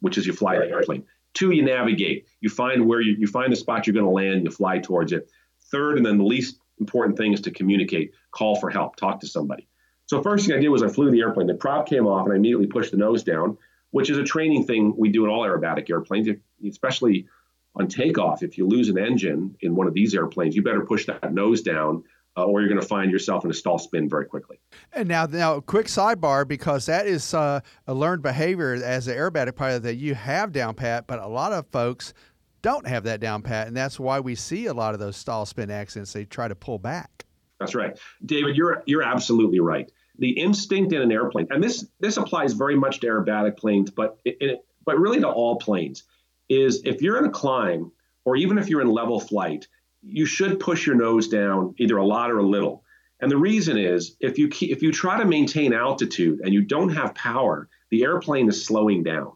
[0.00, 1.04] which is you fly the airplane.
[1.34, 2.26] Two, you navigate.
[2.40, 5.12] You find where you, you find the spot you're going to land, you fly towards
[5.12, 5.28] it.
[5.70, 9.26] Third, and then the least important thing is to communicate, call for help, talk to
[9.26, 9.68] somebody.
[10.12, 11.46] So first thing I did was I flew the airplane.
[11.46, 13.56] The prop came off, and I immediately pushed the nose down,
[13.92, 16.28] which is a training thing we do in all aerobatic airplanes,
[16.68, 17.26] especially
[17.74, 18.42] on takeoff.
[18.42, 21.62] If you lose an engine in one of these airplanes, you better push that nose
[21.62, 22.04] down,
[22.36, 24.60] uh, or you're going to find yourself in a stall spin very quickly.
[24.92, 29.56] And now, now, quick sidebar because that is uh, a learned behavior as an aerobatic
[29.56, 32.12] pilot that you have down pat, but a lot of folks
[32.60, 35.46] don't have that down pat, and that's why we see a lot of those stall
[35.46, 36.12] spin accidents.
[36.12, 37.24] They try to pull back.
[37.58, 38.56] That's right, David.
[38.56, 39.90] You're you're absolutely right.
[40.22, 44.20] The instinct in an airplane, and this this applies very much to aerobatic planes, but
[44.24, 46.04] it, it, but really to all planes,
[46.48, 47.90] is if you're in a climb
[48.24, 49.66] or even if you're in level flight,
[50.00, 52.84] you should push your nose down either a lot or a little.
[53.18, 56.62] And the reason is if you keep, if you try to maintain altitude and you
[56.62, 59.32] don't have power, the airplane is slowing down.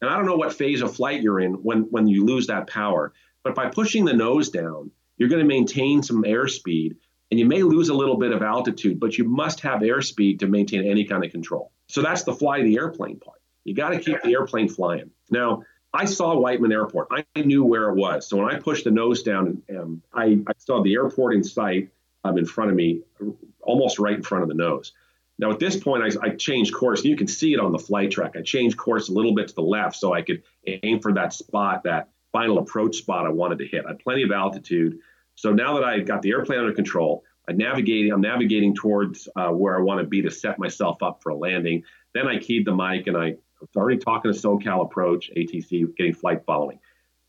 [0.00, 2.68] And I don't know what phase of flight you're in when when you lose that
[2.68, 3.12] power,
[3.42, 6.98] but by pushing the nose down, you're going to maintain some airspeed
[7.30, 10.46] and you may lose a little bit of altitude, but you must have airspeed to
[10.46, 11.72] maintain any kind of control.
[11.88, 13.40] So that's the fly the airplane part.
[13.64, 15.10] You got to keep the airplane flying.
[15.30, 15.62] Now,
[15.92, 17.08] I saw Whiteman Airport.
[17.10, 18.28] I knew where it was.
[18.28, 21.90] So when I pushed the nose down, um, I, I, saw the airport in sight
[22.22, 23.02] um, in front of me,
[23.60, 24.92] almost right in front of the nose.
[25.38, 27.04] Now, at this point, I, I changed course.
[27.04, 28.36] You can see it on the flight track.
[28.36, 31.32] I changed course a little bit to the left so I could aim for that
[31.32, 33.84] spot, that final approach spot I wanted to hit.
[33.84, 34.98] I had plenty of altitude.
[35.40, 39.48] So now that I got the airplane under control, I navigating, I'm navigating towards uh,
[39.48, 41.82] where I want to be to set myself up for a landing.
[42.12, 46.12] Then I keyed the mic and I was already talking to SoCal Approach, ATC, getting
[46.12, 46.78] flight following.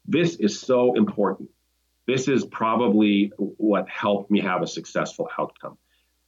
[0.06, 1.52] This is so important.
[2.06, 5.78] This is probably what helped me have a successful outcome.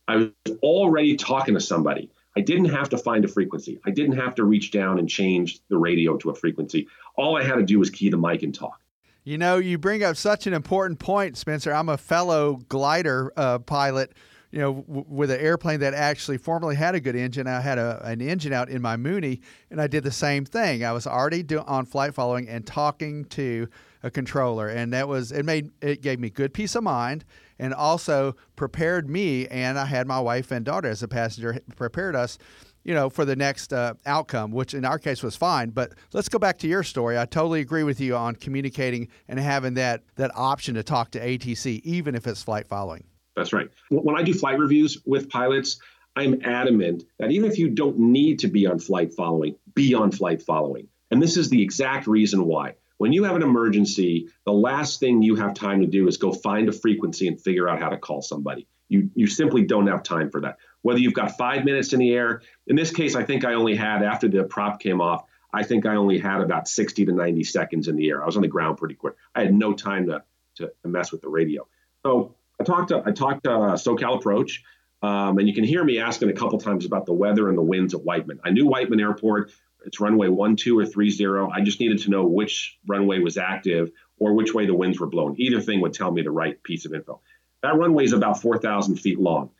[0.07, 2.11] I was already talking to somebody.
[2.37, 3.81] I didn't have to find a frequency.
[3.85, 6.87] I didn't have to reach down and change the radio to a frequency.
[7.17, 8.79] All I had to do was key the mic and talk.
[9.23, 11.73] You know, you bring up such an important point, Spencer.
[11.73, 14.11] I'm a fellow glider uh, pilot,
[14.51, 17.47] you know, w- with an airplane that actually formerly had a good engine.
[17.47, 19.39] I had a, an engine out in my Mooney,
[19.71, 20.83] and I did the same thing.
[20.83, 23.69] I was already do- on flight following and talking to
[24.03, 25.45] a controller, and that was it.
[25.45, 27.23] Made it gave me good peace of mind,
[27.57, 29.47] and also prepared me.
[29.47, 32.37] And I had my wife and daughter as a passenger, prepared us
[32.83, 35.69] you know, for the next uh, outcome, which in our case was fine.
[35.69, 37.17] But let's go back to your story.
[37.17, 41.19] I totally agree with you on communicating and having that that option to talk to
[41.19, 43.05] ATC, even if it's flight following.
[43.35, 43.69] That's right.
[43.89, 45.79] When I do flight reviews with pilots,
[46.15, 50.11] I'm adamant that even if you don't need to be on flight following, be on
[50.11, 50.87] flight following.
[51.09, 52.75] And this is the exact reason why.
[52.97, 56.31] When you have an emergency, the last thing you have time to do is go
[56.31, 58.67] find a frequency and figure out how to call somebody.
[58.87, 60.57] You, you simply don't have time for that.
[60.83, 63.75] Whether you've got five minutes in the air, in this case, I think I only
[63.75, 67.43] had, after the prop came off, I think I only had about 60 to 90
[67.43, 68.21] seconds in the air.
[68.21, 69.15] I was on the ground pretty quick.
[69.33, 70.23] I had no time to,
[70.55, 71.67] to, to mess with the radio.
[72.05, 74.63] So I talked to, I talked to uh, SoCal Approach.
[75.01, 77.61] Um, and you can hear me asking a couple times about the weather and the
[77.61, 78.39] winds at Whiteman.
[78.43, 79.51] I knew Whiteman Airport,
[79.85, 81.49] it's runway one, two, or three zero.
[81.49, 85.07] I just needed to know which runway was active or which way the winds were
[85.07, 85.35] blowing.
[85.37, 87.19] Either thing would tell me the right piece of info.
[87.61, 89.51] That runway is about 4,000 feet long.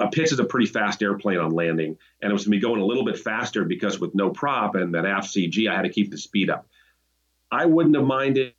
[0.00, 2.56] Uh, a Pitts is a pretty fast airplane on landing, and it was going to
[2.58, 5.74] be going a little bit faster because with no prop and that aft CG, I
[5.74, 6.66] had to keep the speed up.
[7.50, 8.54] I wouldn't have minded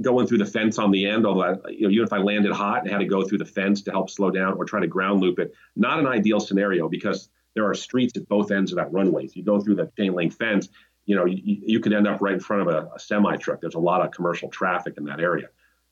[0.00, 2.82] going through the fence on the end, although you know, even if I landed hot
[2.82, 5.20] and had to go through the fence to help slow down or try to ground
[5.20, 8.92] loop it, not an ideal scenario because there are streets at both ends of that
[8.92, 9.24] runway.
[9.24, 10.68] If you go through the chain link fence,
[11.04, 13.60] you know, you, you could end up right in front of a, a semi truck.
[13.60, 15.48] There's a lot of commercial traffic in that area.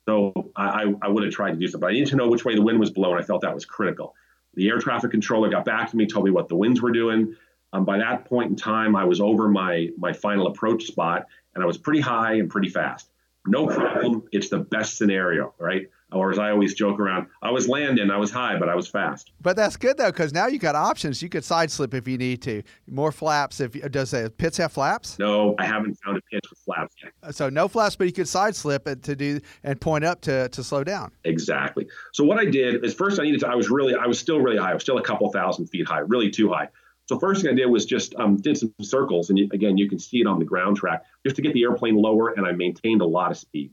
[0.08, 1.80] So I, I would have tried to do something.
[1.80, 3.18] But I needed to know which way the wind was blowing.
[3.18, 4.14] I felt that was critical.
[4.56, 7.36] The air traffic controller got back to me, told me what the winds were doing.
[7.72, 11.62] Um, by that point in time, I was over my my final approach spot, and
[11.62, 13.10] I was pretty high and pretty fast
[13.46, 14.24] no problem.
[14.32, 15.88] It's the best scenario, right?
[16.12, 18.86] Or as I always joke around, I was landing, I was high, but I was
[18.86, 19.32] fast.
[19.40, 21.20] But that's good though, because now you got options.
[21.20, 22.62] You could side slip if you need to.
[22.88, 23.60] More flaps.
[23.60, 25.18] If does the Pitts have flaps?
[25.18, 27.12] No, I haven't found a Pitts with flaps yet.
[27.24, 30.48] Uh, so no flaps, but you could side slip to do and point up to
[30.48, 31.10] to slow down.
[31.24, 31.88] Exactly.
[32.12, 33.48] So what I did is first I needed to.
[33.48, 34.70] I was really, I was still really high.
[34.70, 36.68] I was still a couple thousand feet high, really too high.
[37.06, 39.98] So first thing I did was just um, did some circles, and again, you can
[39.98, 43.00] see it on the ground track, just to get the airplane lower, and I maintained
[43.00, 43.72] a lot of speed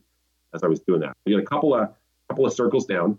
[0.54, 1.16] as I was doing that.
[1.26, 1.90] I did a couple of
[2.34, 3.18] couple of circles down,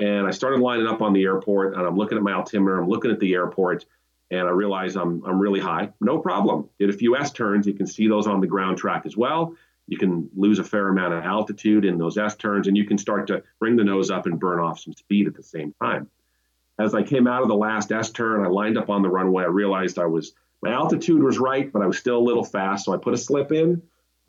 [0.00, 2.88] and I started lining up on the airport, and I'm looking at my altimeter, I'm
[2.88, 3.84] looking at the airport,
[4.30, 5.90] and I realize I'm I'm really high.
[6.00, 6.68] No problem.
[6.78, 7.66] Did a few S turns.
[7.66, 9.54] You can see those on the ground track as well.
[9.86, 12.98] You can lose a fair amount of altitude in those S turns, and you can
[12.98, 16.10] start to bring the nose up and burn off some speed at the same time
[16.78, 19.42] as I came out of the last S turn, I lined up on the runway.
[19.44, 22.84] I realized I was my altitude was right, but I was still a little fast.
[22.84, 23.82] So I put a slip in.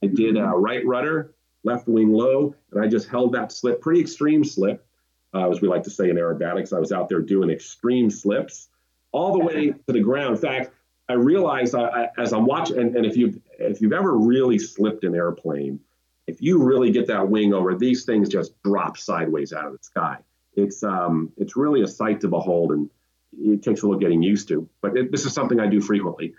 [0.04, 4.02] I did a right rudder, left wing low, and I just held that slip, pretty
[4.02, 4.86] extreme slip,
[5.34, 6.74] uh, as we like to say in aerobatics.
[6.74, 8.70] I was out there doing extreme slips
[9.12, 10.36] all the way to the ground.
[10.36, 10.72] In fact,
[11.08, 14.60] I realized I, I, as I'm watching, and, and if you if you've ever really
[14.60, 15.80] slipped an airplane,
[16.28, 19.80] if you really get that wing over, these things just drop sideways out of the
[19.82, 20.20] sky
[20.56, 22.90] it's um, it's really a sight to behold, and
[23.38, 24.68] it takes a little getting used to.
[24.82, 26.34] But it, this is something I do frequently.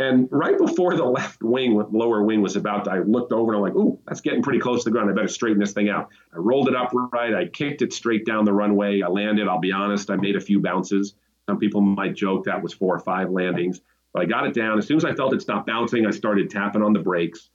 [0.00, 3.56] And right before the left wing, lower wing was about, to, I looked over and
[3.58, 5.10] I'm like, "Ooh, that's getting pretty close to the ground.
[5.10, 7.34] I better straighten this thing out." I rolled it up right.
[7.34, 9.02] I kicked it straight down the runway.
[9.02, 9.46] I landed.
[9.46, 11.14] I'll be honest, I made a few bounces.
[11.46, 13.80] Some people might joke that was four or five landings,
[14.12, 14.78] but I got it down.
[14.78, 17.50] As soon as I felt it stop bouncing, I started tapping on the brakes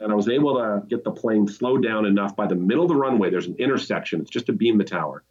[0.00, 2.88] and I was able to get the plane slowed down enough by the middle of
[2.88, 3.30] the runway.
[3.30, 4.20] There's an intersection.
[4.20, 5.24] It's just a beam the tower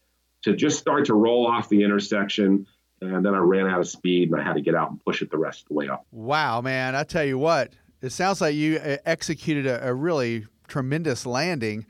[0.43, 2.67] to just start to roll off the intersection.
[3.01, 5.21] And then I ran out of speed and I had to get out and push
[5.21, 6.05] it the rest of the way up.
[6.11, 6.95] Wow, man.
[6.95, 11.85] I tell you what, it sounds like you uh, executed a, a really tremendous landing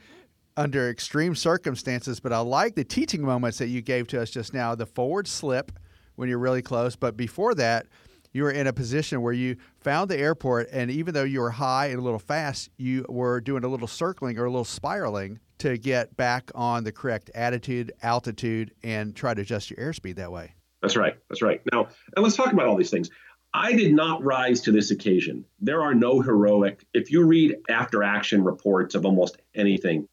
[0.57, 2.19] under extreme circumstances.
[2.19, 5.27] But I like the teaching moments that you gave to us just now the forward
[5.27, 5.71] slip
[6.15, 6.95] when you're really close.
[6.95, 7.85] But before that,
[8.33, 11.51] you were in a position where you found the airport, and even though you were
[11.51, 15.39] high and a little fast, you were doing a little circling or a little spiraling
[15.59, 20.31] to get back on the correct attitude, altitude, and try to adjust your airspeed that
[20.31, 20.53] way.
[20.87, 21.17] That's right.
[21.27, 21.61] That's right.
[21.73, 23.09] Now, and let's talk about all these things.
[23.53, 25.43] I did not rise to this occasion.
[25.59, 26.85] There are no heroic.
[26.93, 30.07] If you read after action reports of almost anything,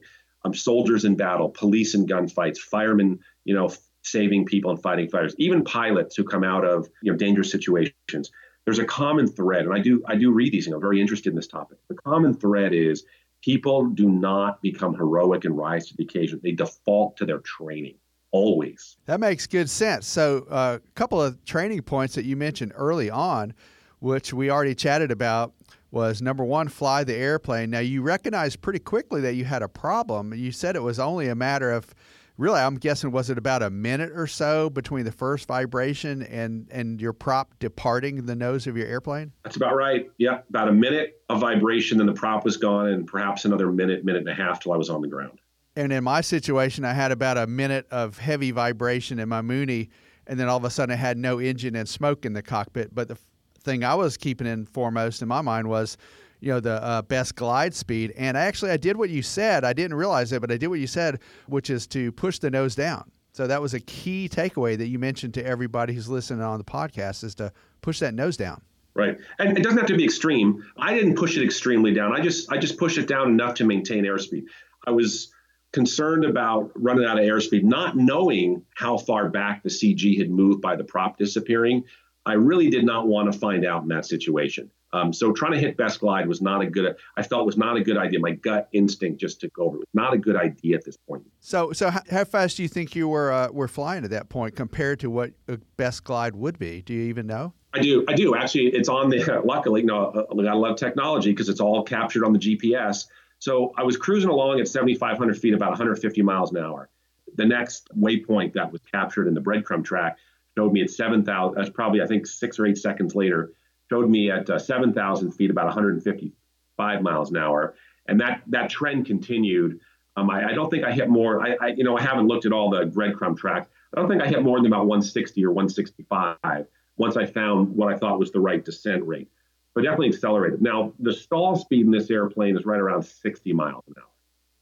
[0.45, 3.71] um, soldiers in battle, police in gunfights, firemen, you know,
[4.03, 8.33] saving people and fighting fires, even pilots who come out of you know dangerous situations.
[8.65, 11.31] There's a common thread, and I do I do read these, and I'm very interested
[11.31, 11.79] in this topic.
[11.89, 13.05] The common thread is
[13.43, 16.41] people do not become heroic and rise to the occasion.
[16.43, 17.95] They default to their training
[18.35, 18.97] always.
[19.07, 20.09] That makes good sense.
[20.09, 23.55] So, a uh, couple of training points that you mentioned early on,
[24.01, 25.55] which we already chatted about,
[25.93, 27.71] was number one, fly the airplane.
[27.71, 30.35] Now, you recognized pretty quickly that you had a problem.
[30.35, 31.95] You said it was only a matter of
[32.37, 36.67] really, I'm guessing, was it about a minute or so between the first vibration and
[36.73, 39.31] and your prop departing the nose of your airplane?
[39.45, 40.11] That's about right.
[40.19, 44.05] Yeah, about a minute of vibration, then the prop was gone, and perhaps another minute,
[44.05, 45.39] minute and a half till I was on the ground.
[45.77, 49.91] And in my situation, I had about a minute of heavy vibration in my Mooney,
[50.27, 52.95] and then all of a sudden I had no engine and smoke in the cockpit.
[52.95, 53.19] But the
[53.61, 55.97] thing I was keeping in foremost in my mind was,
[56.41, 58.13] you know, the uh, best glide speed.
[58.17, 59.65] And actually, I did what you said.
[59.65, 62.51] I didn't realize it, but I did what you said, which is to push the
[62.51, 63.11] nose down.
[63.33, 66.65] So that was a key takeaway that you mentioned to everybody who's listening on the
[66.65, 67.53] podcast is to
[67.83, 68.63] push that nose down.
[68.95, 69.19] Right.
[69.41, 70.65] And it doesn't have to be extreme.
[70.79, 72.13] I didn't push it extremely down.
[72.13, 74.45] I just I just pushed it down enough to maintain airspeed.
[74.87, 75.34] I was
[75.75, 80.63] concerned about running out of airspeed, not knowing how far back the CG had moved
[80.63, 81.83] by the prop disappearing.
[82.25, 84.71] I really did not want to find out in that situation.
[84.93, 86.95] Um, so trying to hit best glide was not a good.
[87.17, 88.21] I felt was not a good idea.
[88.21, 89.79] My gut instinct just took over.
[89.79, 91.25] It was not a good idea at this point.
[91.41, 94.29] So, so how, how fast do you think you were uh, were flying at that
[94.29, 96.83] point compared to what a best glide would be?
[96.83, 97.53] Do you even know?
[97.73, 98.05] I do.
[98.07, 98.67] I do actually.
[98.67, 99.43] It's on the.
[99.45, 103.07] Luckily, no, uh, I love technology because it's all captured on the GPS.
[103.45, 106.89] So I was cruising along at 7,500 feet, about 150 miles an hour.
[107.35, 110.17] The next waypoint that was captured in the breadcrumb track
[110.57, 111.55] showed me at 7,000.
[111.55, 113.53] That's probably I think six or eight seconds later
[113.91, 117.75] showed me at uh, 7,000 feet about 155 miles an hour,
[118.09, 119.79] and that that trend continued.
[120.17, 121.47] Um, I, I, don't think I hit more.
[121.47, 123.69] I, I, you know I haven't looked at all the breadcrumb tracks.
[123.93, 126.67] I don't think I hit more than about 160 or 165
[126.97, 129.29] once I found what I thought was the right descent rate.
[129.75, 130.63] But definitely accelerated.
[130.63, 134.09] Now the stall speed in this airplane is right around 60 miles an hour.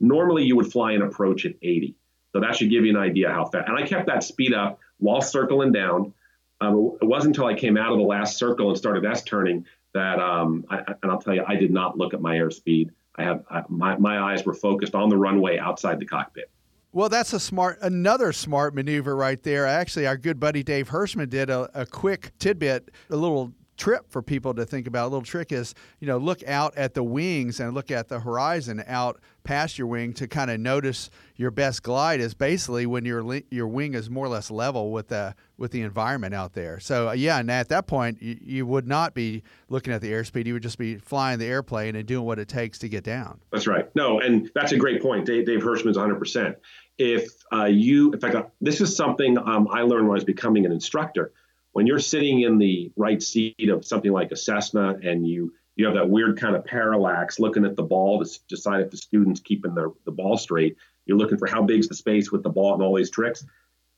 [0.00, 1.94] Normally you would fly an approach at 80.
[2.32, 3.68] So that should give you an idea how fast.
[3.68, 6.14] And I kept that speed up while circling down.
[6.60, 9.66] Um, it wasn't until I came out of the last circle and started S turning
[9.94, 12.90] that, um, I, and I'll tell you, I did not look at my airspeed.
[13.16, 16.50] I have I, my my eyes were focused on the runway outside the cockpit.
[16.92, 19.66] Well, that's a smart, another smart maneuver right there.
[19.66, 23.52] Actually, our good buddy Dave Hirschman did a, a quick tidbit, a little
[23.82, 25.06] trip for people to think about.
[25.06, 28.20] A little trick is, you know, look out at the wings and look at the
[28.20, 33.04] horizon out past your wing to kind of notice your best glide is basically when
[33.04, 36.78] your your wing is more or less level with the with the environment out there.
[36.78, 40.12] So uh, yeah, and at that point you, you would not be looking at the
[40.12, 40.46] airspeed.
[40.46, 43.40] You would just be flying the airplane and doing what it takes to get down.
[43.50, 43.92] That's right.
[43.96, 45.26] No, and that's a great point.
[45.26, 46.20] Dave, Dave Hirschman's 100.
[46.20, 46.56] percent
[46.98, 50.24] If uh, you, in fact, uh, this is something um, I learned when I was
[50.24, 51.32] becoming an instructor
[51.72, 55.86] when you're sitting in the right seat of something like a Cessna and you you
[55.86, 59.40] have that weird kind of parallax looking at the ball to decide if the student's
[59.40, 60.76] keeping the, the ball straight.
[61.06, 63.44] You're looking for how big's the space with the ball and all these tricks.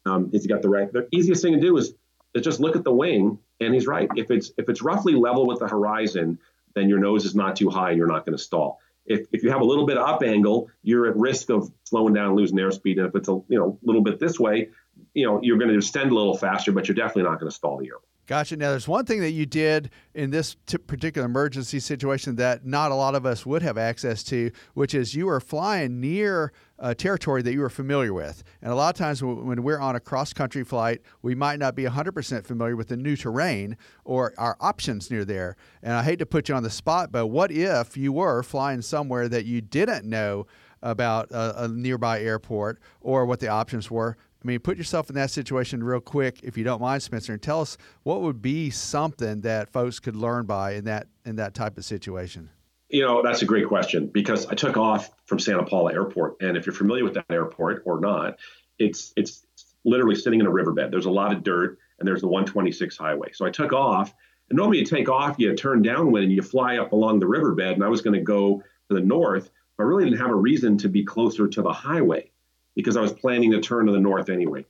[0.06, 1.94] Um, you got the right, the easiest thing to do is,
[2.34, 4.08] is just look at the wing, and he's right.
[4.16, 6.38] If it's if it's roughly level with the horizon,
[6.74, 8.80] then your nose is not too high, and you're not going to stall.
[9.06, 12.14] If, if you have a little bit of up angle, you're at risk of slowing
[12.14, 12.98] down and losing airspeed.
[12.98, 14.68] And if it's a you know little bit this way,
[15.14, 17.54] you know, you're going to extend a little faster, but you're definitely not going to
[17.54, 18.10] stall the airplane.
[18.26, 18.56] Gotcha.
[18.56, 22.90] Now, there's one thing that you did in this t- particular emergency situation that not
[22.90, 26.94] a lot of us would have access to, which is you were flying near a
[26.94, 28.42] territory that you were familiar with.
[28.62, 31.74] And a lot of times when we're on a cross country flight, we might not
[31.74, 35.56] be 100% familiar with the new terrain or our options near there.
[35.82, 38.80] And I hate to put you on the spot, but what if you were flying
[38.80, 40.46] somewhere that you didn't know?
[40.84, 44.18] about a, a, nearby airport or what the options were.
[44.44, 47.40] I mean, put yourself in that situation real quick, if you don't mind, Spencer, and
[47.40, 51.54] tell us what would be something that folks could learn by in that in that
[51.54, 52.50] type of situation.
[52.90, 56.58] You know, that's a great question because I took off from Santa Paula Airport, and
[56.58, 58.38] if you're familiar with that airport or not,
[58.78, 59.46] it's it's
[59.86, 60.90] literally sitting in a riverbed.
[60.90, 63.30] There's a lot of dirt, and there's the 126 highway.
[63.32, 64.14] So I took off,
[64.50, 67.72] and normally you take off, you turn downwind, and you fly up along the riverbed.
[67.72, 70.36] And I was going to go to the north, but I really didn't have a
[70.36, 72.30] reason to be closer to the highway
[72.74, 74.66] because I was planning to turn to the north anyway.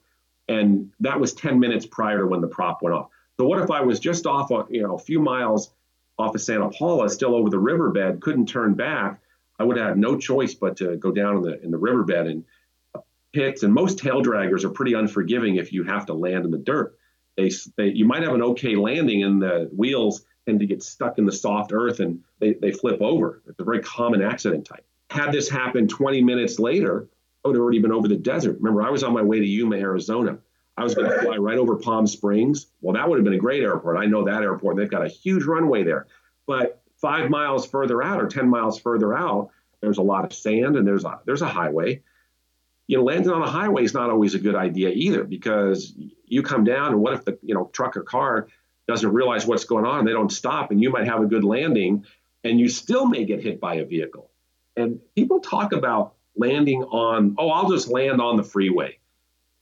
[0.49, 3.09] And that was 10 minutes prior to when the prop went off.
[3.39, 5.73] So what if I was just off, a, you know, a few miles
[6.19, 9.21] off of Santa Paula, still over the riverbed, couldn't turn back?
[9.59, 12.27] I would have had no choice but to go down in the in the riverbed
[12.27, 12.45] and
[12.95, 13.01] uh,
[13.33, 13.63] Pitts.
[13.63, 16.99] And most tail draggers are pretty unforgiving if you have to land in the dirt.
[17.37, 21.19] They, they you might have an okay landing, and the wheels tend to get stuck
[21.19, 23.43] in the soft earth and they, they flip over.
[23.47, 24.85] It's a very common accident type.
[25.11, 27.09] Had this happen 20 minutes later,
[27.45, 28.57] I would have already been over the desert.
[28.59, 30.39] Remember, I was on my way to Yuma, Arizona.
[30.77, 32.67] I was going to fly right over Palm Springs.
[32.81, 33.99] Well, that would have been a great airport.
[33.99, 34.77] I know that airport.
[34.77, 36.07] They've got a huge runway there.
[36.47, 40.77] But five miles further out or 10 miles further out, there's a lot of sand
[40.77, 42.03] and there's a, there's a highway.
[42.87, 45.95] You know, landing on a highway is not always a good idea either because
[46.27, 48.49] you come down and what if the you know truck or car
[48.89, 51.45] doesn't realize what's going on and they don't stop and you might have a good
[51.45, 52.05] landing
[52.43, 54.31] and you still may get hit by a vehicle.
[54.77, 58.99] And people talk about landing on, oh, I'll just land on the freeway.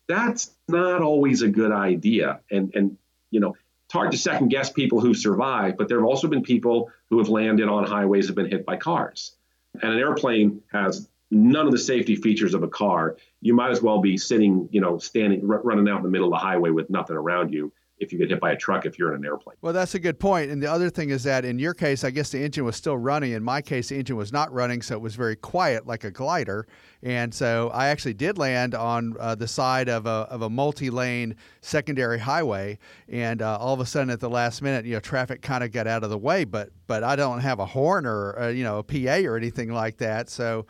[0.08, 2.40] That's not always a good idea.
[2.50, 2.98] And, and
[3.30, 3.56] you know,
[3.86, 7.18] it's hard to second guess people who survive, but there have also been people who
[7.18, 9.36] have landed on highways have been hit by cars.
[9.80, 13.16] And an airplane has none of the safety features of a car.
[13.40, 16.28] You might as well be sitting, you know, standing, r- running out in the middle
[16.28, 17.72] of the highway with nothing around you.
[17.98, 19.56] If you get hit by a truck if you're in an airplane.
[19.60, 20.50] Well, that's a good point.
[20.50, 22.98] And the other thing is that in your case, I guess the engine was still
[22.98, 23.32] running.
[23.32, 26.10] In my case, the engine was not running, so it was very quiet, like a
[26.10, 26.66] glider.
[27.02, 31.36] And so I actually did land on uh, the side of a, of a multi-lane
[31.60, 32.78] secondary highway,
[33.08, 35.70] and uh, all of a sudden at the last minute, you know, traffic kind of
[35.70, 36.44] got out of the way.
[36.44, 39.72] But but I don't have a horn or uh, you know a PA or anything
[39.72, 40.66] like that, so.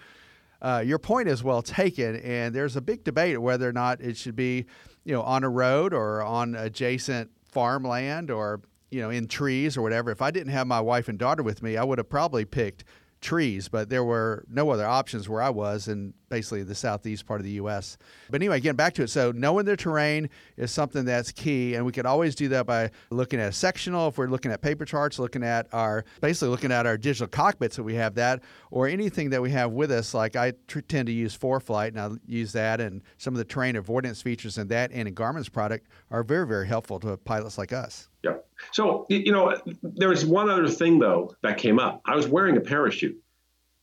[0.65, 4.17] Uh, your point is well taken, and there's a big debate whether or not it
[4.17, 4.65] should be
[5.05, 9.83] you know, on a road or on adjacent farmland or, you know, in trees or
[9.83, 10.11] whatever.
[10.11, 12.85] If I didn't have my wife and daughter with me, I would have probably picked
[13.23, 17.41] trees, but there were no other options where I was in basically the southeast part
[17.41, 17.97] of the U.S.
[18.31, 21.87] But anyway, getting back to it, so knowing the terrain is something that's key, and
[21.87, 24.09] we could always do that by looking at a sectional.
[24.09, 27.77] If we're looking at paper charts, looking at our basically looking at our digital cockpits,
[27.77, 30.13] so we have that, or anything that we have with us.
[30.13, 30.53] Like I
[30.89, 34.59] tend to use ForeFlight, and I use that, and some of the terrain avoidance features
[34.59, 38.09] in that and in Garmin's product are very, very helpful to pilots like us.
[38.23, 38.35] Yeah.
[38.71, 42.03] So, you know, there was one other thing, though, that came up.
[42.05, 43.21] I was wearing a parachute.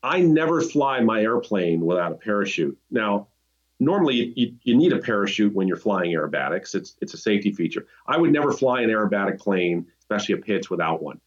[0.01, 2.77] I never fly my airplane without a parachute.
[2.89, 3.27] Now,
[3.81, 6.73] normally you, you need a parachute when you're flying aerobatics.
[6.73, 7.85] It's, it's a safety feature.
[8.07, 11.19] I would never fly an aerobatic plane, especially a Pitts, without one.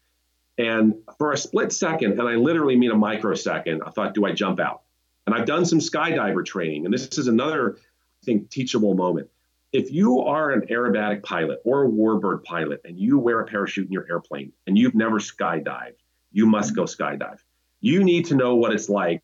[0.57, 4.31] And for a split second, and I literally mean a microsecond, I thought, do I
[4.31, 4.81] jump out?
[5.25, 9.29] And I've done some skydiver training, and this is another, I think, teachable moment
[9.73, 13.87] if you are an aerobatic pilot or a warbird pilot and you wear a parachute
[13.87, 15.95] in your airplane and you've never skydived,
[16.31, 17.39] you must go skydive.
[17.81, 19.23] You need to know what it's like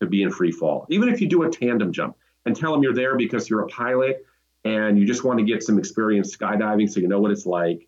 [0.00, 0.86] to be in free fall.
[0.88, 3.68] Even if you do a tandem jump and tell them you're there because you're a
[3.68, 4.24] pilot
[4.64, 7.86] and you just want to get some experience skydiving so you know what it's like,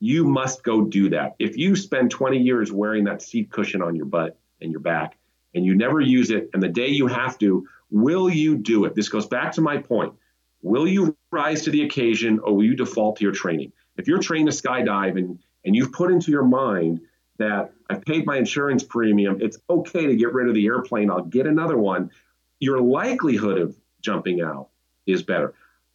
[0.00, 1.36] you must go do that.
[1.38, 5.18] If you spend 20 years wearing that seat cushion on your butt and your back
[5.54, 8.94] and you never use it, and the day you have to, will you do it?
[8.94, 10.14] This goes back to my point
[10.62, 13.72] Will you rise to the occasion or will you default to your training?
[13.96, 17.00] If you're trained to skydive and, and you've put into your mind
[17.38, 21.22] that I've paid my insurance premium, it's okay to get rid of the airplane, I'll
[21.22, 22.10] get another one,
[22.58, 24.68] your likelihood of jumping out
[25.06, 25.54] is better.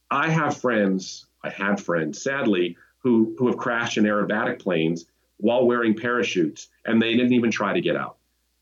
[0.09, 5.05] I have friends, I had friends, sadly, who, who have crashed in aerobatic planes
[5.38, 8.17] while wearing parachutes, and they didn't even try to get out.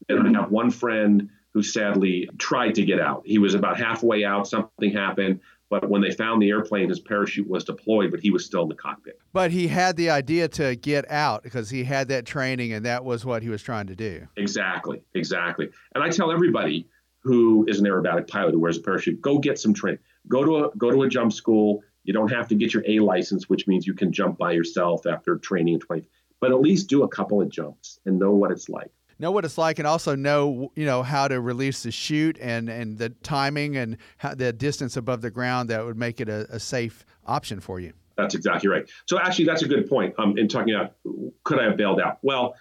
[0.10, 3.24] And I have one friend who sadly tried to get out.
[3.26, 5.40] He was about halfway out, something happened.
[5.74, 8.70] But when they found the airplane, his parachute was deployed, but he was still in
[8.70, 9.20] the cockpit.
[9.34, 13.04] But he had the idea to get out because he had that training and that
[13.04, 14.28] was what he was trying to do.
[14.38, 15.70] Exactly, exactly.
[15.96, 16.88] And I tell everybody
[17.24, 19.98] who is an aerobatic pilot who wears a parachute, go get some training.
[20.28, 21.82] Go to a go to a jump school.
[22.04, 25.08] You don't have to get your A license, which means you can jump by yourself
[25.08, 26.08] after training in 20.
[26.40, 29.46] But at least do a couple of jumps and know what it's like know what
[29.46, 33.10] it's like and also know you know how to release the chute and and the
[33.10, 37.06] timing and how, the distance above the ground that would make it a, a, safe
[37.26, 37.94] option for you.
[38.18, 38.90] That's exactly right.
[39.06, 40.96] So actually that's a good point um, in talking about
[41.44, 42.20] could i have bailed out?
[42.22, 42.56] Well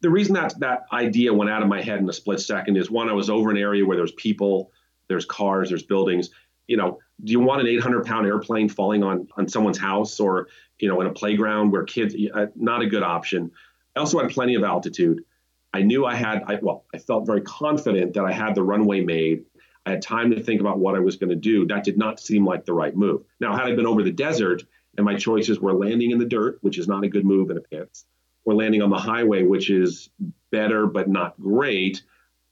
[0.00, 2.90] the reason that that idea went out of my head in a split second is
[2.90, 4.72] one i was over an area where there's people
[5.08, 6.30] there's cars there's buildings.
[6.66, 10.48] You know do you want an 800 pound airplane falling on on someone's house or
[10.78, 13.50] you know in a playground where kids uh, not a good option.
[13.96, 15.24] I also had plenty of altitude
[15.72, 19.00] I knew I had, I, well, I felt very confident that I had the runway
[19.00, 19.44] made.
[19.84, 21.66] I had time to think about what I was going to do.
[21.66, 23.22] That did not seem like the right move.
[23.40, 24.64] Now, had I been over the desert
[24.96, 27.56] and my choices were landing in the dirt, which is not a good move in
[27.56, 28.04] a Pitts,
[28.44, 30.10] or landing on the highway, which is
[30.50, 32.02] better but not great,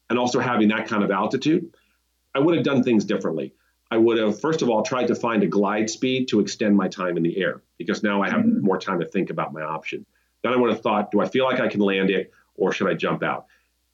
[0.08, 1.74] and also having that kind of altitude,
[2.34, 3.54] I would have done things differently.
[3.90, 6.88] I would have, first of all, tried to find a glide speed to extend my
[6.88, 8.64] time in the air because now I have mm-hmm.
[8.64, 10.04] more time to think about my option.
[10.42, 12.32] Then I would have thought, do I feel like I can land it?
[12.56, 13.46] Or should I jump out?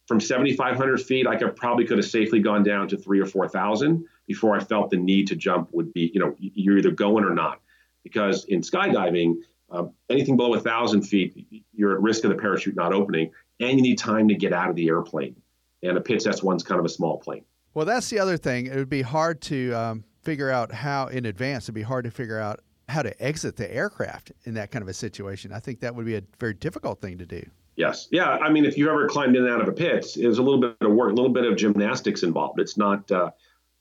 [0.07, 4.05] From 7,500 feet, I could probably could have safely gone down to three or 4,000
[4.27, 7.35] before I felt the need to jump would be, you know, you're either going or
[7.35, 7.61] not.
[8.03, 9.37] Because in skydiving,
[9.71, 13.83] uh, anything below 1,000 feet, you're at risk of the parachute not opening, and you
[13.83, 15.37] need time to get out of the airplane.
[15.83, 17.45] And a Pitts S1's kind of a small plane.
[17.75, 18.67] Well, that's the other thing.
[18.67, 22.11] It would be hard to um, figure out how, in advance, it'd be hard to
[22.11, 25.53] figure out how to exit the aircraft in that kind of a situation.
[25.53, 27.43] I think that would be a very difficult thing to do.
[27.77, 28.09] Yes.
[28.11, 28.29] Yeah.
[28.29, 30.61] I mean, if you ever climbed in and out of a Pitts, there's a little
[30.61, 32.61] bit of work, a little bit of gymnastics involved.
[32.61, 33.31] It's not, uh,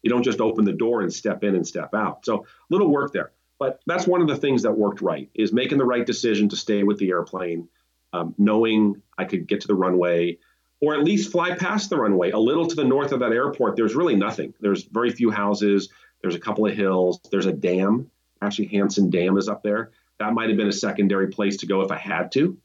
[0.01, 2.25] you don't just open the door and step in and step out.
[2.25, 3.31] So a little work there.
[3.59, 6.55] But that's one of the things that worked right is making the right decision to
[6.55, 7.67] stay with the airplane,
[8.11, 10.39] um, knowing I could get to the runway
[10.81, 13.75] or at least fly past the runway a little to the north of that airport.
[13.75, 14.53] There's really nothing.
[14.59, 15.89] There's very few houses.
[16.21, 17.19] There's a couple of hills.
[17.31, 18.09] There's a dam.
[18.41, 19.91] Actually, Hansen Dam is up there.
[20.19, 22.57] That might have been a secondary place to go if I had to.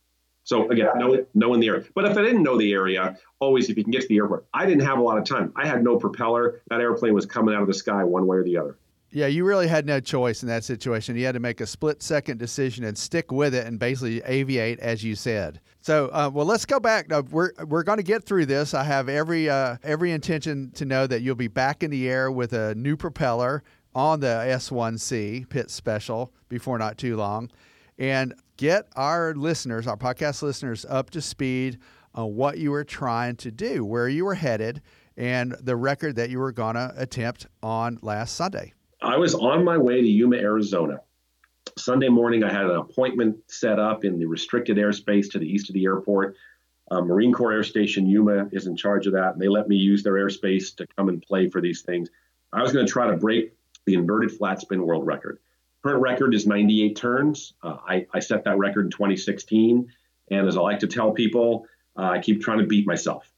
[0.47, 1.84] So again, know knowing the area.
[1.92, 4.47] But if I didn't know the area, always if you can get to the airport.
[4.55, 5.53] I didn't have a lot of time.
[5.57, 6.62] I had no propeller.
[6.68, 8.78] That airplane was coming out of the sky one way or the other.
[9.11, 11.16] Yeah, you really had no choice in that situation.
[11.16, 14.78] You had to make a split second decision and stick with it and basically aviate,
[14.78, 15.61] as you said.
[15.80, 17.09] So, uh, well, let's go back.
[17.09, 18.72] Now, we're we're going to get through this.
[18.72, 22.30] I have every uh, every intention to know that you'll be back in the air
[22.30, 23.64] with a new propeller
[23.97, 27.51] on the S1C Pitts Special before not too long,
[27.99, 31.78] and get our listeners, our podcast listeners, up to speed
[32.14, 34.82] on what you were trying to do, where you were headed,
[35.16, 38.72] and the record that you were going to attempt on last Sunday.
[39.03, 41.01] I was on my way to Yuma, Arizona.
[41.76, 45.68] Sunday morning, I had an appointment set up in the restricted airspace to the east
[45.68, 46.36] of the airport.
[46.90, 49.76] Uh, Marine Corps Air Station Yuma is in charge of that, and they let me
[49.76, 52.09] use their airspace to come and play for these things.
[52.53, 53.53] I was going to try to break
[53.84, 55.38] the inverted flat spin world record.
[55.87, 57.55] Current record is 98 turns.
[57.62, 59.87] Uh, I, I, set that record in 2016,
[60.32, 61.64] and as I like to tell people,
[61.97, 63.30] uh, I keep trying to beat myself.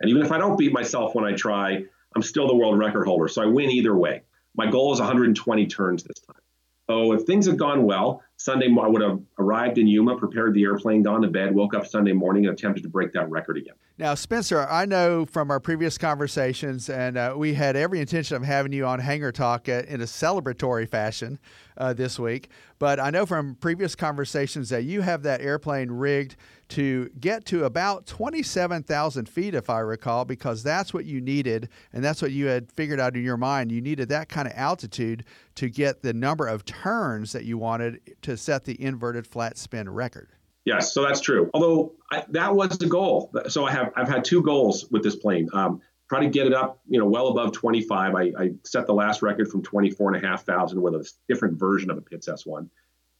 [0.00, 1.84] And even if I don't beat myself when I try,
[2.16, 4.22] I'm still the world record holder, so I win either way.
[4.56, 6.41] My goal is 120 turns this time.
[6.90, 10.64] So if things had gone well, Sunday I would have arrived in Yuma, prepared the
[10.64, 13.74] airplane, gone to bed, woke up Sunday morning, and attempted to break that record again.
[13.98, 18.42] Now, Spencer, I know from our previous conversations, and uh, we had every intention of
[18.42, 21.38] having you on Hangar Talk uh, in a celebratory fashion
[21.76, 22.48] uh, this week.
[22.80, 26.34] But I know from previous conversations that you have that airplane rigged
[26.72, 32.02] to get to about 27,000 feet, if I recall, because that's what you needed, and
[32.02, 33.70] that's what you had figured out in your mind.
[33.70, 38.00] You needed that kind of altitude to get the number of turns that you wanted
[38.22, 40.30] to set the inverted flat spin record.
[40.64, 41.50] Yes, so that's true.
[41.52, 43.30] Although I, that was the goal.
[43.48, 45.50] So I have I've had two goals with this plane.
[45.52, 48.14] Um, try to get it up, you know, well above 25.
[48.14, 51.58] I, I set the last record from 24 and a half thousand with a different
[51.58, 52.70] version of a Pitts S1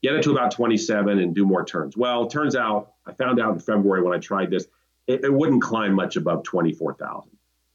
[0.02, 1.96] get it to about 27 and do more turns.
[1.96, 4.66] Well, turns out I found out in February when I tried this,
[5.06, 7.30] it, it wouldn't climb much above 24,000.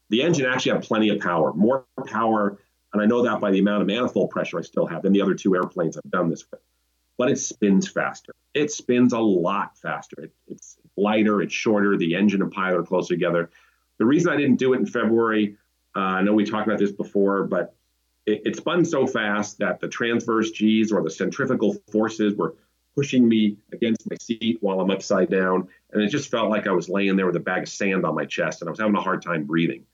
[0.10, 2.60] The engine actually had plenty of power, more power,
[2.94, 5.22] and I know that by the amount of manifold pressure I still have than the
[5.22, 6.62] other two airplanes I've done this with.
[7.18, 8.34] But it spins faster.
[8.54, 10.16] It spins a lot faster.
[10.24, 11.98] It, it's lighter, it's shorter.
[11.98, 13.50] The engine and pilot are closer together.
[13.98, 15.58] The reason I didn't do it in February,
[15.96, 17.76] uh, I know we talked about this before, but
[18.28, 22.56] it, it spun so fast that the transverse G's or the centrifugal forces were
[22.96, 25.68] pushing me against my seat while I'm upside down.
[25.92, 28.14] And it just felt like I was laying there with a bag of sand on
[28.16, 29.86] my chest and I was having a hard time breathing.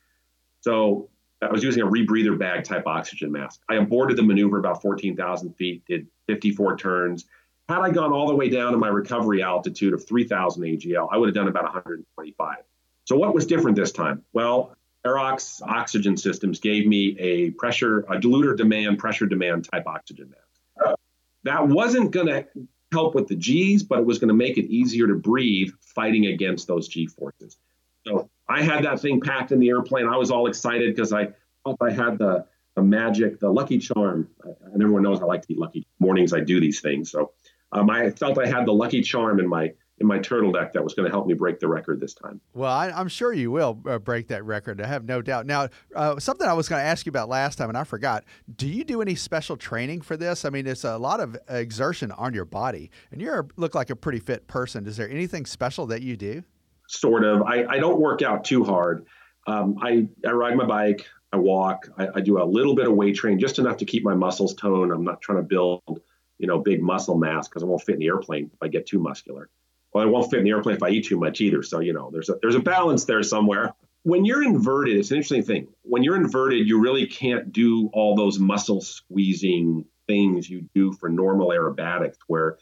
[0.62, 1.10] So
[1.42, 3.62] I was using a rebreather bag type oxygen mask.
[3.70, 7.26] I aborted the maneuver about 14,000 feet, did 54 turns.
[7.70, 11.18] Had I gone all the way down to my recovery altitude of 3,000 AGL, I
[11.18, 12.58] would have done about 125.
[13.06, 14.24] So what was different this time?
[14.32, 14.76] Well,
[15.06, 20.98] Aerox oxygen systems gave me a pressure, a diluter demand, pressure demand type oxygen mask.
[21.44, 22.48] That wasn't going to
[22.94, 26.28] help with the G's, but it was going to make it easier to breathe fighting
[26.28, 27.58] against those G forces.
[28.06, 30.08] So I had that thing packed in the airplane.
[30.08, 31.34] I was all excited because I
[31.66, 32.46] thought I had the,
[32.76, 34.30] the magic, the lucky charm.
[34.44, 35.86] And everyone knows I like to be lucky.
[36.00, 37.12] Mornings I do these things.
[37.12, 37.32] So
[37.74, 40.94] um, I felt I had the lucky charm in my in my turtleneck that was
[40.94, 42.42] going to help me break the record this time.
[42.54, 44.82] Well, I, am sure you will uh, break that record.
[44.82, 45.46] I have no doubt.
[45.46, 48.24] Now, uh, something I was going to ask you about last time, and I forgot.
[48.56, 50.46] Do you do any special training for this?
[50.46, 53.96] I mean, it's a lot of exertion on your body, and you look like a
[53.96, 54.88] pretty fit person.
[54.88, 56.44] Is there anything special that you do?
[56.88, 57.44] Sort of.
[57.44, 59.06] I, I don't work out too hard.
[59.46, 61.06] Um, I, I ride my bike.
[61.32, 61.88] I walk.
[61.98, 64.54] I, I do a little bit of weight training, just enough to keep my muscles
[64.56, 64.92] toned.
[64.92, 66.02] I'm not trying to build,
[66.40, 68.86] you know, big muscle mass because I won't fit in the airplane if I get
[68.86, 69.50] too muscular
[69.94, 71.64] well, I won't fit in the airplane if I eat too much either.
[71.64, 73.74] So, you know, there's a, there's a balance there somewhere.
[74.04, 75.68] When you're inverted, it's an interesting thing.
[75.84, 81.10] When you're inverted, you really can't do all those muscle squeezing things you do for
[81.10, 82.58] normal aerobatics where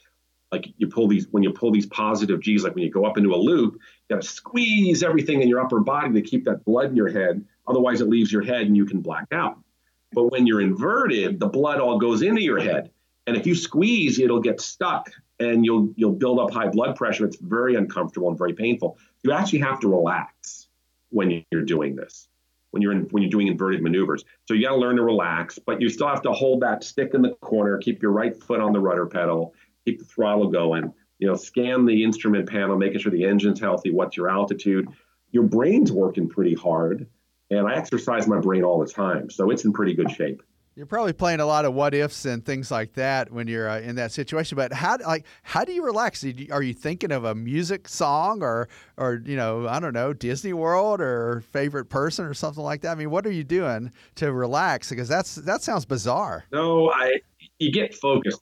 [0.51, 3.17] like you pull these when you pull these positive G's, like when you go up
[3.17, 6.89] into a loop, you gotta squeeze everything in your upper body to keep that blood
[6.89, 7.43] in your head.
[7.67, 9.57] Otherwise it leaves your head and you can black out.
[10.11, 12.91] But when you're inverted, the blood all goes into your head.
[13.25, 15.09] And if you squeeze, it'll get stuck
[15.41, 17.25] and you'll you'll build up high blood pressure.
[17.25, 18.97] It's very uncomfortable and very painful.
[19.23, 20.67] You actually have to relax
[21.09, 22.27] when you're doing this.
[22.69, 25.59] When you're in, when you're doing inverted maneuvers, so you got to learn to relax,
[25.59, 28.61] but you still have to hold that stick in the corner, keep your right foot
[28.61, 30.93] on the rudder pedal, keep the throttle going.
[31.19, 33.91] You know, scan the instrument panel, making sure the engine's healthy.
[33.91, 34.87] What's your altitude?
[35.31, 37.07] Your brain's working pretty hard,
[37.49, 40.41] and I exercise my brain all the time, so it's in pretty good shape.
[40.73, 43.81] You're probably playing a lot of what ifs and things like that when you're uh,
[43.81, 44.55] in that situation.
[44.55, 46.23] But how like how do you relax?
[46.49, 50.53] Are you thinking of a music song or or you know I don't know Disney
[50.53, 52.91] World or favorite person or something like that?
[52.91, 54.89] I mean, what are you doing to relax?
[54.89, 56.45] Because that's that sounds bizarre.
[56.53, 57.19] No, I
[57.59, 58.41] you get focused,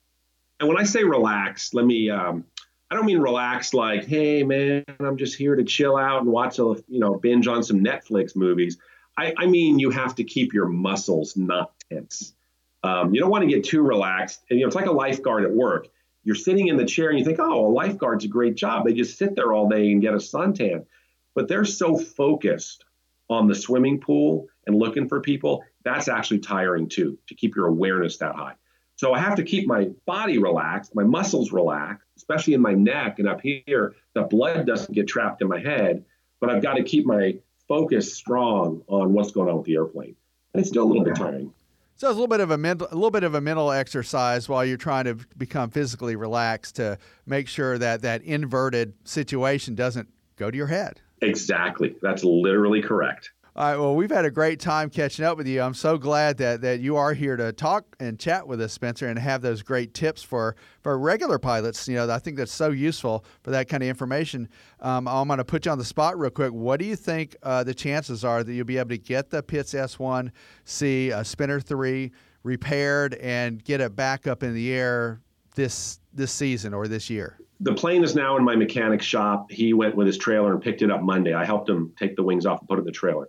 [0.60, 2.10] and when I say relax, let me.
[2.10, 2.44] Um,
[2.92, 6.60] I don't mean relax like, hey man, I'm just here to chill out and watch
[6.60, 8.78] a you know binge on some Netflix movies.
[9.18, 12.34] I, I mean you have to keep your muscles not tense.
[12.82, 14.42] Um, you don't want to get too relaxed.
[14.48, 15.88] And you know, it's like a lifeguard at work.
[16.24, 18.84] You're sitting in the chair and you think, oh, a lifeguard's a great job.
[18.84, 20.86] They just sit there all day and get a suntan.
[21.34, 22.84] But they're so focused
[23.28, 27.66] on the swimming pool and looking for people, that's actually tiring too, to keep your
[27.66, 28.54] awareness that high.
[28.96, 33.18] So I have to keep my body relaxed, my muscles relaxed, especially in my neck
[33.18, 33.94] and up here.
[34.14, 36.04] The blood doesn't get trapped in my head,
[36.38, 40.16] but I've got to keep my focus strong on what's going on with the airplane.
[40.52, 41.54] And it's still a little bit tiring.
[42.00, 44.48] So it's a little bit of a mental, a little bit of a mental exercise
[44.48, 46.96] while you're trying to become physically relaxed to
[47.26, 51.02] make sure that that inverted situation doesn't go to your head.
[51.20, 51.94] Exactly.
[52.00, 53.32] That's literally correct.
[53.56, 53.76] All right.
[53.76, 55.60] Well, we've had a great time catching up with you.
[55.60, 59.08] I'm so glad that, that you are here to talk and chat with us, Spencer,
[59.08, 61.88] and have those great tips for, for regular pilots.
[61.88, 64.48] You know, I think that's so useful for that kind of information.
[64.78, 66.52] Um, I'm going to put you on the spot real quick.
[66.52, 69.42] What do you think uh, the chances are that you'll be able to get the
[69.42, 72.12] Pitts S1C uh, Spinner 3
[72.44, 75.20] repaired and get it back up in the air
[75.56, 77.36] this this season or this year?
[77.60, 79.50] the plane is now in my mechanic's shop.
[79.50, 81.34] He went with his trailer and picked it up Monday.
[81.34, 83.28] I helped him take the wings off and put it in the trailer.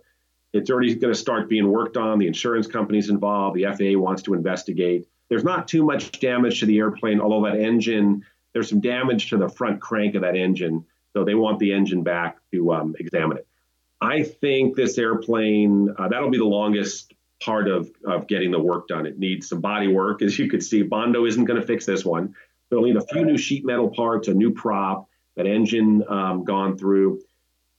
[0.52, 2.18] It's already going to start being worked on.
[2.18, 3.56] The insurance company's involved.
[3.56, 5.08] The FAA wants to investigate.
[5.28, 9.38] There's not too much damage to the airplane, although that engine, there's some damage to
[9.38, 10.84] the front crank of that engine.
[11.14, 13.46] So they want the engine back to um, examine it.
[14.00, 18.88] I think this airplane, uh, that'll be the longest part of, of getting the work
[18.88, 19.06] done.
[19.06, 20.22] It needs some body work.
[20.22, 22.34] As you can see, Bondo isn't going to fix this one.
[22.70, 26.76] They'll need a few new sheet metal parts, a new prop, that engine um, gone
[26.76, 27.20] through.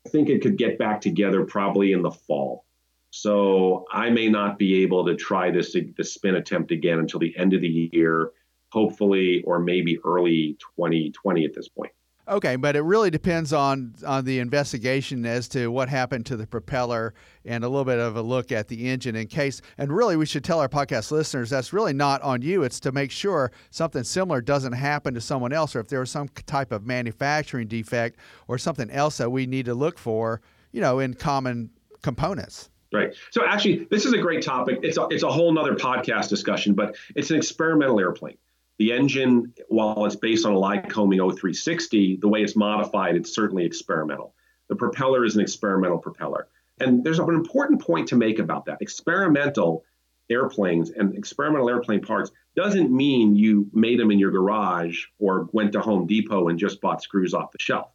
[0.10, 2.66] Think it could get back together probably in the fall.
[3.12, 7.36] So I may not be able to try this the spin attempt again until the
[7.38, 8.32] end of the year,
[8.72, 11.92] hopefully, or maybe early 2020 at this point.
[12.26, 16.48] Okay, but it really depends on on the investigation as to what happened to the
[16.48, 17.14] propeller
[17.44, 19.62] and a little bit of a look at the engine in case.
[19.78, 22.64] And really, we should tell our podcast listeners that's really not on you.
[22.64, 26.12] It's to make sure something similar doesn't happen to someone else, or if there was
[26.12, 28.18] some type of manufacturing defect
[28.48, 31.72] or something else that we need to look for, you know, in common
[32.04, 32.70] components.
[32.94, 33.14] Right.
[33.32, 34.80] So actually, this is a great topic.
[34.84, 38.38] It's a, it's a whole nother podcast discussion, but it's an experimental airplane.
[38.84, 43.64] The engine, while it's based on a Lycoming O-360, the way it's modified, it's certainly
[43.64, 44.36] experimental.
[44.68, 46.50] The propeller is an experimental propeller.
[46.82, 48.82] And there's an important point to make about that.
[48.82, 49.86] Experimental
[50.30, 55.72] airplanes and experimental airplane parts doesn't mean you made them in your garage or went
[55.72, 57.88] to Home Depot and just bought screws off the shelf.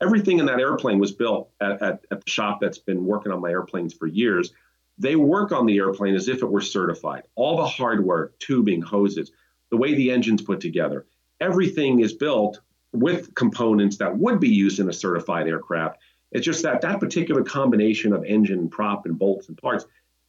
[0.00, 3.40] Everything in that airplane was built at, at, at the shop that's been working on
[3.40, 4.52] my airplanes for years.
[4.96, 7.24] They work on the airplane as if it were certified.
[7.34, 9.32] All the hardware, tubing, hoses,
[9.70, 11.06] the way the engine's put together.
[11.40, 12.60] Everything is built
[12.92, 15.98] with components that would be used in a certified aircraft.
[16.32, 19.86] It's just that that particular combination of engine, prop, and bolts and parts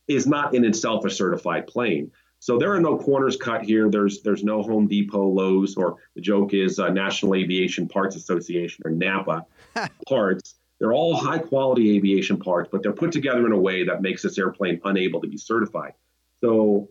[0.08, 2.12] is not in itself a certified plane.
[2.40, 3.90] So there are no corners cut here.
[3.90, 8.82] There's there's no Home Depot, Lowe's, or the joke is uh, National Aviation Parts Association
[8.84, 9.46] or NAPA
[10.08, 10.56] parts.
[10.80, 14.24] They're all high quality aviation parts, but they're put together in a way that makes
[14.24, 15.94] this airplane unable to be certified.
[16.40, 16.90] So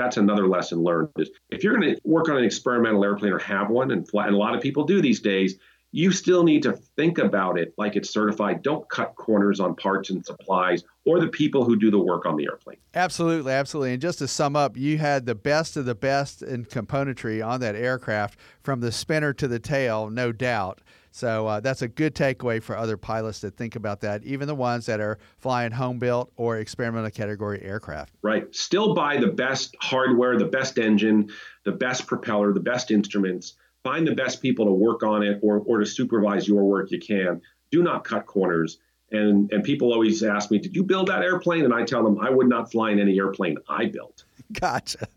[0.00, 3.38] that's another lesson learned is if you're going to work on an experimental airplane or
[3.38, 5.58] have one and fly, and a lot of people do these days
[5.92, 8.62] you still need to think about it like it's certified.
[8.62, 12.36] Don't cut corners on parts and supplies or the people who do the work on
[12.36, 12.76] the airplane.
[12.94, 13.92] Absolutely absolutely.
[13.92, 17.60] And just to sum up you had the best of the best in componentry on
[17.60, 20.80] that aircraft from the spinner to the tail no doubt
[21.10, 24.54] so uh, that's a good takeaway for other pilots to think about that, even the
[24.54, 28.14] ones that are flying home built or experimental category aircraft.
[28.22, 28.54] Right.
[28.54, 31.30] Still buy the best hardware, the best engine,
[31.64, 33.54] the best propeller, the best instruments.
[33.82, 37.00] Find the best people to work on it or, or to supervise your work you
[37.00, 37.40] can.
[37.70, 38.78] Do not cut corners.
[39.10, 41.64] And, and people always ask me, Did you build that airplane?
[41.64, 44.24] And I tell them, I would not fly in any airplane I built.
[44.52, 45.08] Gotcha.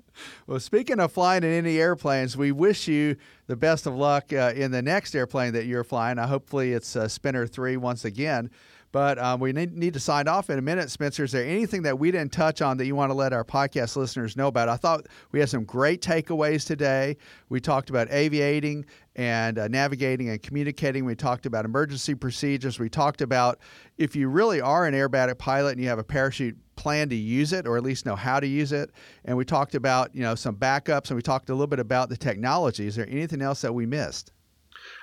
[0.47, 3.16] Well, speaking of flying in any airplanes, we wish you
[3.47, 6.20] the best of luck uh, in the next airplane that you're flying.
[6.20, 8.49] Uh, hopefully, it's uh, Spinner 3 once again.
[8.93, 11.24] But um, we need, need, to sign off in a minute, Spencer.
[11.24, 13.95] Is there anything that we didn't touch on that you want to let our podcast
[13.95, 14.70] listeners know about?
[14.70, 17.18] I thought we had some great takeaways today.
[17.49, 18.86] We talked about aviating
[19.16, 21.05] and uh, navigating and communicating.
[21.05, 22.78] We talked about emergency procedures.
[22.78, 23.57] We talked about
[23.97, 27.53] if you really are an aerobatic pilot and you have a parachute plan to use
[27.53, 28.91] it or at least know how to use it.
[29.26, 32.09] And we talked about, you know, some backups and we talked a little bit about
[32.09, 32.88] the technology.
[32.88, 34.32] Is there anything else that we missed?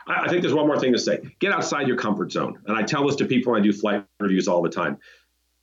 [0.06, 1.20] I think there's one more thing to say.
[1.38, 2.58] Get outside your comfort zone.
[2.66, 4.98] And I tell this to people when I do flight reviews all the time.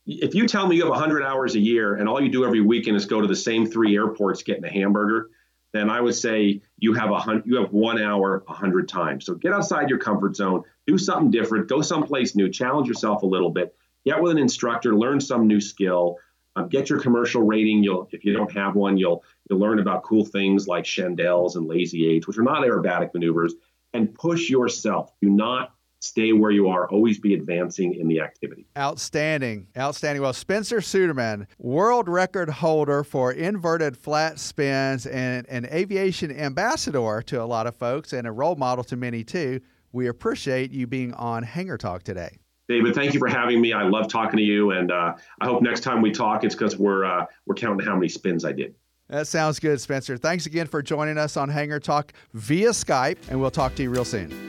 [0.05, 2.61] If you tell me you have 100 hours a year and all you do every
[2.61, 5.29] weekend is go to the same three airports getting a hamburger,
[5.73, 9.25] then I would say you have a hundred, you have one hour a hundred times.
[9.25, 13.25] So get outside your comfort zone, do something different, go someplace new, challenge yourself a
[13.25, 13.75] little bit,
[14.07, 16.17] get with an instructor, learn some new skill,
[16.55, 17.83] um, get your commercial rating.
[17.83, 21.67] You'll, if you don't have one, you'll You'll learn about cool things like chandelles and
[21.67, 23.53] lazy eights, which are not aerobatic maneuvers,
[23.93, 25.11] and push yourself.
[25.21, 26.87] Do not stay where you are.
[26.89, 28.67] Always be advancing in the activity.
[28.77, 29.67] Outstanding.
[29.77, 30.21] Outstanding.
[30.21, 37.41] Well, Spencer Suderman, world record holder for inverted flat spins and an aviation ambassador to
[37.41, 39.61] a lot of folks and a role model to many too.
[39.91, 42.37] We appreciate you being on Hangar Talk today.
[42.67, 43.73] David, thank you for having me.
[43.73, 46.77] I love talking to you, and uh, I hope next time we talk, it's because
[46.77, 48.75] we're uh, we're counting how many spins I did.
[49.09, 50.17] That sounds good, Spencer.
[50.17, 53.89] Thanks again for joining us on Hangar Talk via Skype, and we'll talk to you
[53.89, 54.46] real soon.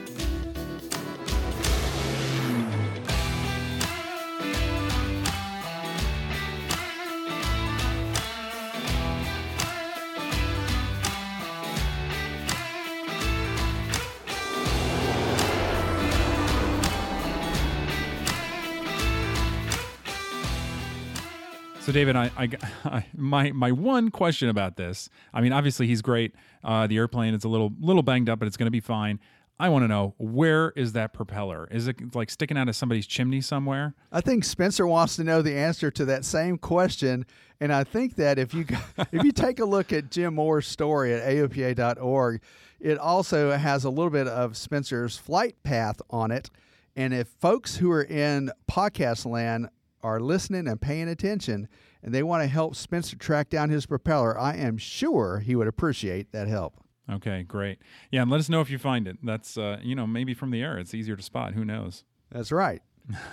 [21.89, 22.49] So, David, I, I,
[22.85, 25.09] I, my my one question about this.
[25.33, 26.35] I mean, obviously he's great.
[26.63, 29.19] Uh, the airplane is a little little banged up, but it's going to be fine.
[29.59, 31.67] I want to know where is that propeller?
[31.71, 33.95] Is it like sticking out of somebody's chimney somewhere?
[34.11, 37.25] I think Spencer wants to know the answer to that same question,
[37.59, 38.67] and I think that if you
[39.11, 42.39] if you take a look at Jim Moore's story at aopa.org,
[42.79, 46.51] it also has a little bit of Spencer's flight path on it.
[46.95, 49.69] And if folks who are in podcast land
[50.03, 51.67] are listening and paying attention
[52.01, 55.67] and they want to help Spencer track down his propeller, I am sure he would
[55.67, 56.75] appreciate that help.
[57.11, 57.79] Okay, great.
[58.11, 59.17] Yeah, and let us know if you find it.
[59.23, 61.53] That's, uh, you know, maybe from the air, it's easier to spot.
[61.53, 62.03] Who knows?
[62.31, 62.81] That's right.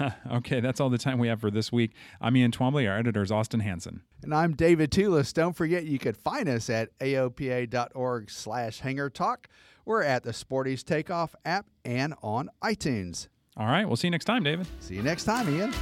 [0.33, 1.93] okay, that's all the time we have for this week.
[2.21, 2.89] I'm Ian Twombly.
[2.91, 4.03] Our editor is Austin Hanson.
[4.23, 5.33] And I'm David Tulis.
[5.35, 9.49] Don't forget you could find us at aopa.org slash hangar talk.
[9.85, 13.29] We're at the Sporty's Takeoff app and on iTunes.
[13.57, 14.67] All right, we'll see you next time, David.
[14.81, 15.73] See you next time, Ian.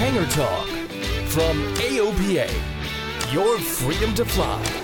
[0.00, 0.66] Hangar Talk
[1.28, 2.48] from AOPA.
[3.34, 4.79] Your freedom to fly.